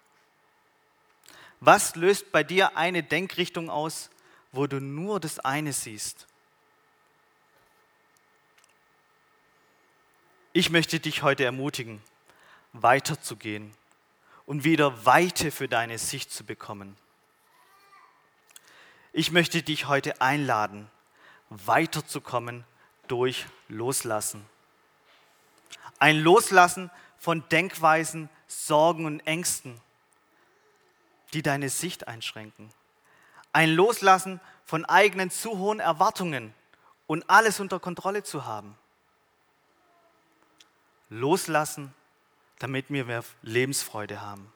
Was 1.59 1.95
löst 1.95 2.31
bei 2.31 2.43
dir 2.43 2.75
eine 2.75 3.03
Denkrichtung 3.03 3.69
aus, 3.69 4.09
wo 4.51 4.67
du 4.67 4.79
nur 4.79 5.19
das 5.19 5.39
eine 5.39 5.73
siehst? 5.73 6.27
Ich 10.53 10.69
möchte 10.69 10.99
dich 10.99 11.23
heute 11.23 11.45
ermutigen, 11.45 12.01
weiterzugehen 12.73 13.73
und 14.45 14.63
wieder 14.63 15.05
Weite 15.05 15.51
für 15.51 15.67
deine 15.67 15.97
Sicht 15.97 16.31
zu 16.31 16.43
bekommen. 16.43 16.97
Ich 19.13 19.31
möchte 19.31 19.61
dich 19.61 19.87
heute 19.87 20.19
einladen, 20.19 20.89
weiterzukommen 21.49 22.65
durch 23.07 23.45
Loslassen. 23.67 24.45
Ein 25.99 26.19
Loslassen 26.19 26.89
von 27.21 27.47
Denkweisen, 27.47 28.29
Sorgen 28.47 29.05
und 29.05 29.21
Ängsten, 29.21 29.79
die 31.31 31.41
deine 31.41 31.69
Sicht 31.69 32.09
einschränken. 32.09 32.69
Ein 33.53 33.69
Loslassen 33.69 34.41
von 34.65 34.83
eigenen 34.83 35.31
zu 35.31 35.57
hohen 35.57 35.79
Erwartungen 35.79 36.53
und 37.07 37.29
alles 37.29 37.61
unter 37.61 37.79
Kontrolle 37.79 38.23
zu 38.23 38.45
haben 38.45 38.75
loslassen, 41.11 41.93
damit 42.57 42.89
wir 42.89 43.05
mehr 43.05 43.23
Lebensfreude 43.43 44.21
haben. 44.21 44.51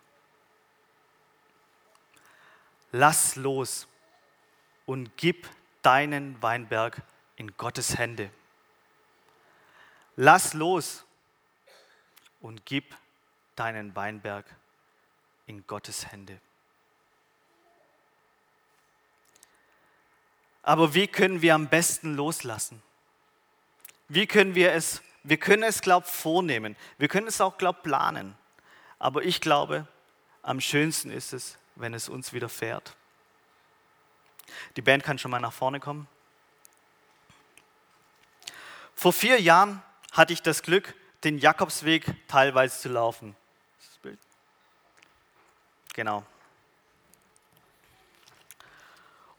Lass 2.92 3.36
los 3.36 3.88
und 4.86 5.16
gib 5.18 5.48
deinen 5.82 6.42
Weinberg 6.42 7.02
in 7.36 7.56
Gottes 7.58 7.98
Hände. 7.98 8.32
Lass 10.16 10.54
los 10.54 11.05
und 12.46 12.64
gib 12.64 12.96
deinen 13.56 13.96
Weinberg 13.96 14.46
in 15.48 15.66
Gottes 15.66 16.12
Hände. 16.12 16.40
Aber 20.62 20.94
wie 20.94 21.08
können 21.08 21.42
wir 21.42 21.56
am 21.56 21.68
besten 21.70 22.14
loslassen? 22.14 22.84
Wie 24.10 24.28
können 24.28 24.54
wir 24.54 24.74
es 24.74 25.02
wir 25.28 25.38
können 25.38 25.64
es, 25.64 25.82
glaube 25.82 26.06
ich, 26.08 26.14
vornehmen. 26.14 26.76
Wir 27.00 27.08
können 27.08 27.26
es 27.26 27.42
auch, 27.42 27.58
glaube 27.58 27.80
ich, 27.80 27.84
planen. 27.90 28.38
Aber 29.00 29.24
ich 29.24 29.42
glaube, 29.42 29.88
am 30.44 30.62
schönsten 30.62 31.10
ist 31.10 31.34
es, 31.34 31.58
wenn 31.74 31.96
es 31.96 32.10
uns 32.10 32.32
widerfährt. 32.32 32.96
Die 34.76 34.84
Band 34.84 35.04
kann 35.04 35.18
schon 35.18 35.32
mal 35.32 35.40
nach 35.40 35.52
vorne 35.52 35.80
kommen. 35.80 36.08
Vor 38.94 39.14
vier 39.14 39.42
Jahren 39.42 39.82
hatte 40.12 40.32
ich 40.32 40.44
das 40.44 40.62
Glück, 40.62 40.94
den 41.26 41.40
Jakobsweg 41.40 42.06
teilweise 42.28 42.80
zu 42.80 42.90
laufen. 42.90 43.36
Das 43.80 43.98
Bild? 43.98 44.20
Genau. 45.94 46.24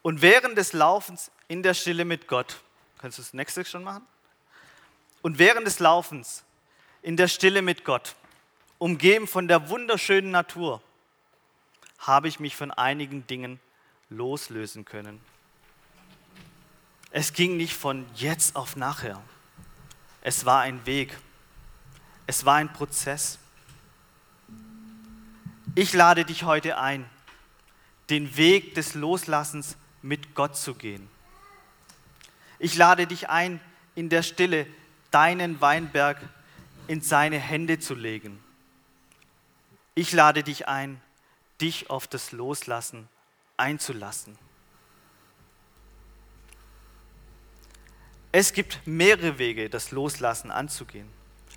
Und 0.02 0.22
während 0.22 0.58
des 0.58 0.72
Laufens 0.72 1.30
in 1.48 1.62
der 1.62 1.74
Stille 1.74 2.04
mit 2.04 2.28
Gott, 2.28 2.60
kannst 2.98 3.18
du 3.18 3.22
das 3.22 3.32
nächste 3.32 3.64
schon 3.64 3.84
machen? 3.84 4.06
Und 5.22 5.38
während 5.38 5.66
des 5.66 5.78
Laufens 5.78 6.44
in 7.02 7.16
der 7.16 7.28
Stille 7.28 7.62
mit 7.62 7.84
Gott, 7.84 8.14
umgeben 8.78 9.26
von 9.26 9.48
der 9.48 9.68
wunderschönen 9.68 10.30
Natur, 10.30 10.82
habe 11.98 12.28
ich 12.28 12.40
mich 12.40 12.56
von 12.56 12.70
einigen 12.70 13.26
Dingen 13.26 13.60
loslösen 14.10 14.84
können. 14.84 15.20
Es 17.10 17.32
ging 17.32 17.56
nicht 17.56 17.74
von 17.74 18.06
jetzt 18.14 18.56
auf 18.56 18.76
nachher. 18.76 19.22
Es 20.20 20.44
war 20.44 20.60
ein 20.60 20.84
Weg. 20.86 21.16
Es 22.26 22.44
war 22.44 22.56
ein 22.56 22.72
Prozess. 22.72 23.38
Ich 25.74 25.92
lade 25.92 26.24
dich 26.24 26.44
heute 26.44 26.78
ein, 26.78 27.04
den 28.10 28.36
Weg 28.36 28.74
des 28.74 28.94
Loslassens 28.94 29.76
mit 30.02 30.34
Gott 30.34 30.56
zu 30.56 30.74
gehen. 30.74 31.08
Ich 32.58 32.76
lade 32.76 33.06
dich 33.06 33.28
ein, 33.28 33.60
in 33.94 34.08
der 34.08 34.22
Stille 34.22 34.66
deinen 35.10 35.60
Weinberg 35.60 36.18
in 36.88 37.00
seine 37.00 37.38
Hände 37.38 37.78
zu 37.78 37.94
legen. 37.94 38.42
Ich 39.94 40.12
lade 40.12 40.42
dich 40.42 40.68
ein, 40.68 41.00
dich 41.60 41.90
auf 41.90 42.06
das 42.06 42.32
Loslassen 42.32 43.08
einzulassen. 43.56 44.36
Es 48.32 48.52
gibt 48.52 48.86
mehrere 48.86 49.38
Wege, 49.38 49.70
das 49.70 49.90
Loslassen 49.90 50.50
anzugehen. 50.50 51.15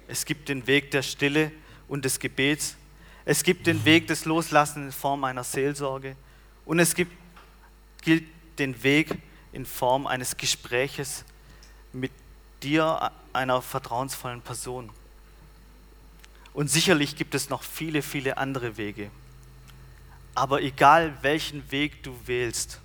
Es 0.09 0.25
gibt 0.25 0.49
den 0.49 0.65
Weg 0.65 0.89
der 0.89 1.03
Stille 1.03 1.51
und 1.87 2.03
des 2.03 2.19
Gebets. 2.19 2.75
Es 3.25 3.43
gibt 3.43 3.67
den 3.67 3.85
Weg 3.85 4.07
des 4.07 4.25
Loslassens 4.25 4.85
in 4.87 4.91
Form 4.91 5.23
einer 5.23 5.43
Seelsorge. 5.43 6.15
Und 6.65 6.79
es 6.79 6.95
gibt, 6.95 7.11
gilt 8.01 8.23
den 8.57 8.81
Weg 8.81 9.15
in 9.53 9.67
Form 9.67 10.07
eines 10.07 10.35
Gespräches 10.35 11.25
mit 11.93 12.11
dir, 12.63 13.11
einer 13.33 13.61
vertrauensvollen 13.61 14.41
Person. 14.41 14.89
Und 16.53 16.71
sicherlich 16.71 17.15
gibt 17.15 17.35
es 17.35 17.49
noch 17.49 17.61
viele, 17.61 18.01
viele 18.01 18.37
andere 18.37 18.77
Wege. 18.77 19.11
Aber 20.33 20.63
egal 20.63 21.13
welchen 21.21 21.71
Weg 21.71 22.01
du 22.01 22.15
wählst, 22.25 22.79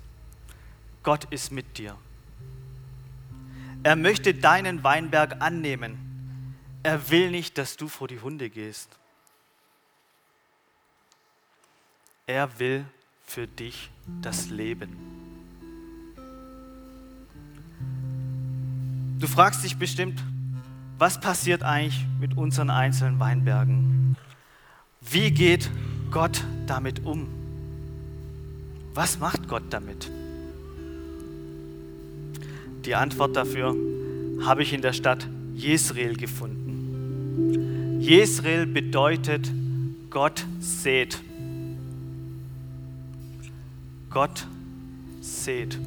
Gott 1.01 1.25
ist 1.31 1.51
mit 1.51 1.79
dir. 1.79 1.97
Er 3.81 3.95
möchte 3.95 4.35
deinen 4.35 4.83
Weinberg 4.83 5.41
annehmen. 5.41 6.04
Er 6.85 7.09
will 7.09 7.31
nicht, 7.31 7.57
dass 7.57 7.77
du 7.77 7.87
vor 7.87 8.07
die 8.07 8.19
Hunde 8.19 8.47
gehst. 8.47 8.95
Er 12.27 12.59
will 12.59 12.85
für 13.25 13.47
dich 13.47 13.89
das 14.21 14.51
Leben. 14.51 14.95
Du 19.17 19.25
fragst 19.25 19.63
dich 19.63 19.77
bestimmt, 19.77 20.23
was 20.99 21.19
passiert 21.19 21.63
eigentlich 21.63 22.05
mit 22.19 22.37
unseren 22.37 22.69
einzelnen 22.69 23.19
Weinbergen? 23.19 24.15
Wie 25.01 25.31
geht 25.31 25.71
Gott 26.11 26.43
damit 26.67 27.03
um? 27.03 27.27
Was 28.93 29.17
macht 29.17 29.47
Gott 29.47 29.63
damit? 29.71 30.11
Die 32.85 32.93
Antwort 32.93 33.35
dafür 33.35 33.75
habe 34.45 34.61
ich 34.61 34.71
in 34.71 34.83
der 34.83 34.93
Stadt 34.93 35.27
Jezreel 35.55 36.15
gefunden. 36.15 36.64
Jesreel 37.99 38.65
bedeutet 38.65 39.51
Gott 40.09 40.45
seht. 40.59 41.21
Gott 44.09 44.47
seht. 45.21 45.77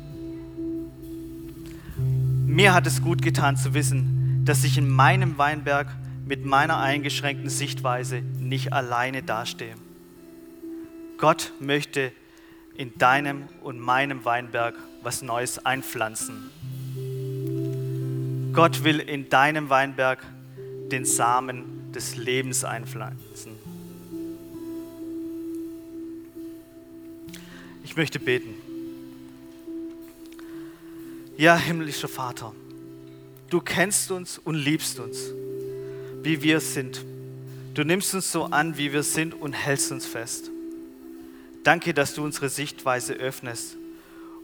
Mir 2.47 2.75
hat 2.75 2.87
es 2.87 3.03
gut 3.03 3.23
getan 3.23 3.57
zu 3.57 3.73
wissen, 3.73 4.43
dass 4.45 4.65
ich 4.65 4.77
in 4.79 4.89
meinem 4.89 5.39
Weinberg 5.39 5.89
mit 6.27 6.45
meiner 6.45 6.79
eingeschränkten 6.79 7.49
Sichtweise 7.49 8.21
nicht 8.21 8.73
alleine 8.73 9.23
dastehe. 9.23 9.75
Gott 11.19 11.53
möchte 11.61 12.13
in 12.77 12.97
deinem 12.99 13.45
und 13.63 13.81
meinem 13.81 14.25
Weinberg 14.25 14.75
was 15.03 15.23
Neues 15.23 15.65
einpflanzen. 15.65 16.51
Gott 18.53 18.85
will 18.85 19.01
in 19.01 19.29
deinem 19.29 19.71
Weinberg 19.71 20.23
den 20.90 21.05
Samen 21.05 21.92
des 21.92 22.16
Lebens 22.16 22.64
einpflanzen. 22.64 23.53
Ich 27.85 27.96
möchte 27.96 28.20
beten. 28.20 28.55
Ja, 31.37 31.57
himmlischer 31.57 32.09
Vater, 32.09 32.53
du 33.48 33.61
kennst 33.61 34.11
uns 34.11 34.38
und 34.38 34.57
liebst 34.57 34.98
uns, 34.98 35.33
wie 36.22 36.42
wir 36.42 36.61
sind. 36.61 37.05
Du 37.74 37.85
nimmst 37.85 38.12
uns 38.14 38.33
so 38.33 38.44
an, 38.46 38.77
wie 38.77 38.92
wir 38.92 39.05
sind 39.05 39.35
und 39.35 39.53
hältst 39.53 39.92
uns 39.92 40.05
fest. 40.05 40.51
Danke, 41.62 41.94
dass 41.94 42.14
du 42.14 42.24
unsere 42.24 42.48
Sichtweise 42.48 43.14
öffnest 43.14 43.77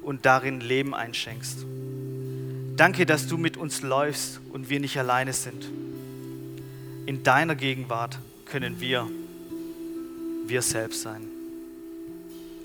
und 0.02 0.24
darin 0.24 0.60
Leben 0.60 0.94
einschenkst. 0.94 1.66
Danke, 2.76 3.06
dass 3.06 3.26
du 3.26 3.38
mit 3.38 3.56
uns 3.56 3.82
läufst 3.82 4.40
und 4.52 4.68
wir 4.68 4.78
nicht 4.78 4.98
alleine 4.98 5.32
sind. 5.32 5.64
In 7.06 7.22
deiner 7.22 7.54
Gegenwart 7.54 8.18
können 8.46 8.80
wir 8.80 9.08
wir 10.46 10.62
selbst 10.62 11.02
sein. 11.02 11.22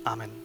Amen. 0.04 0.39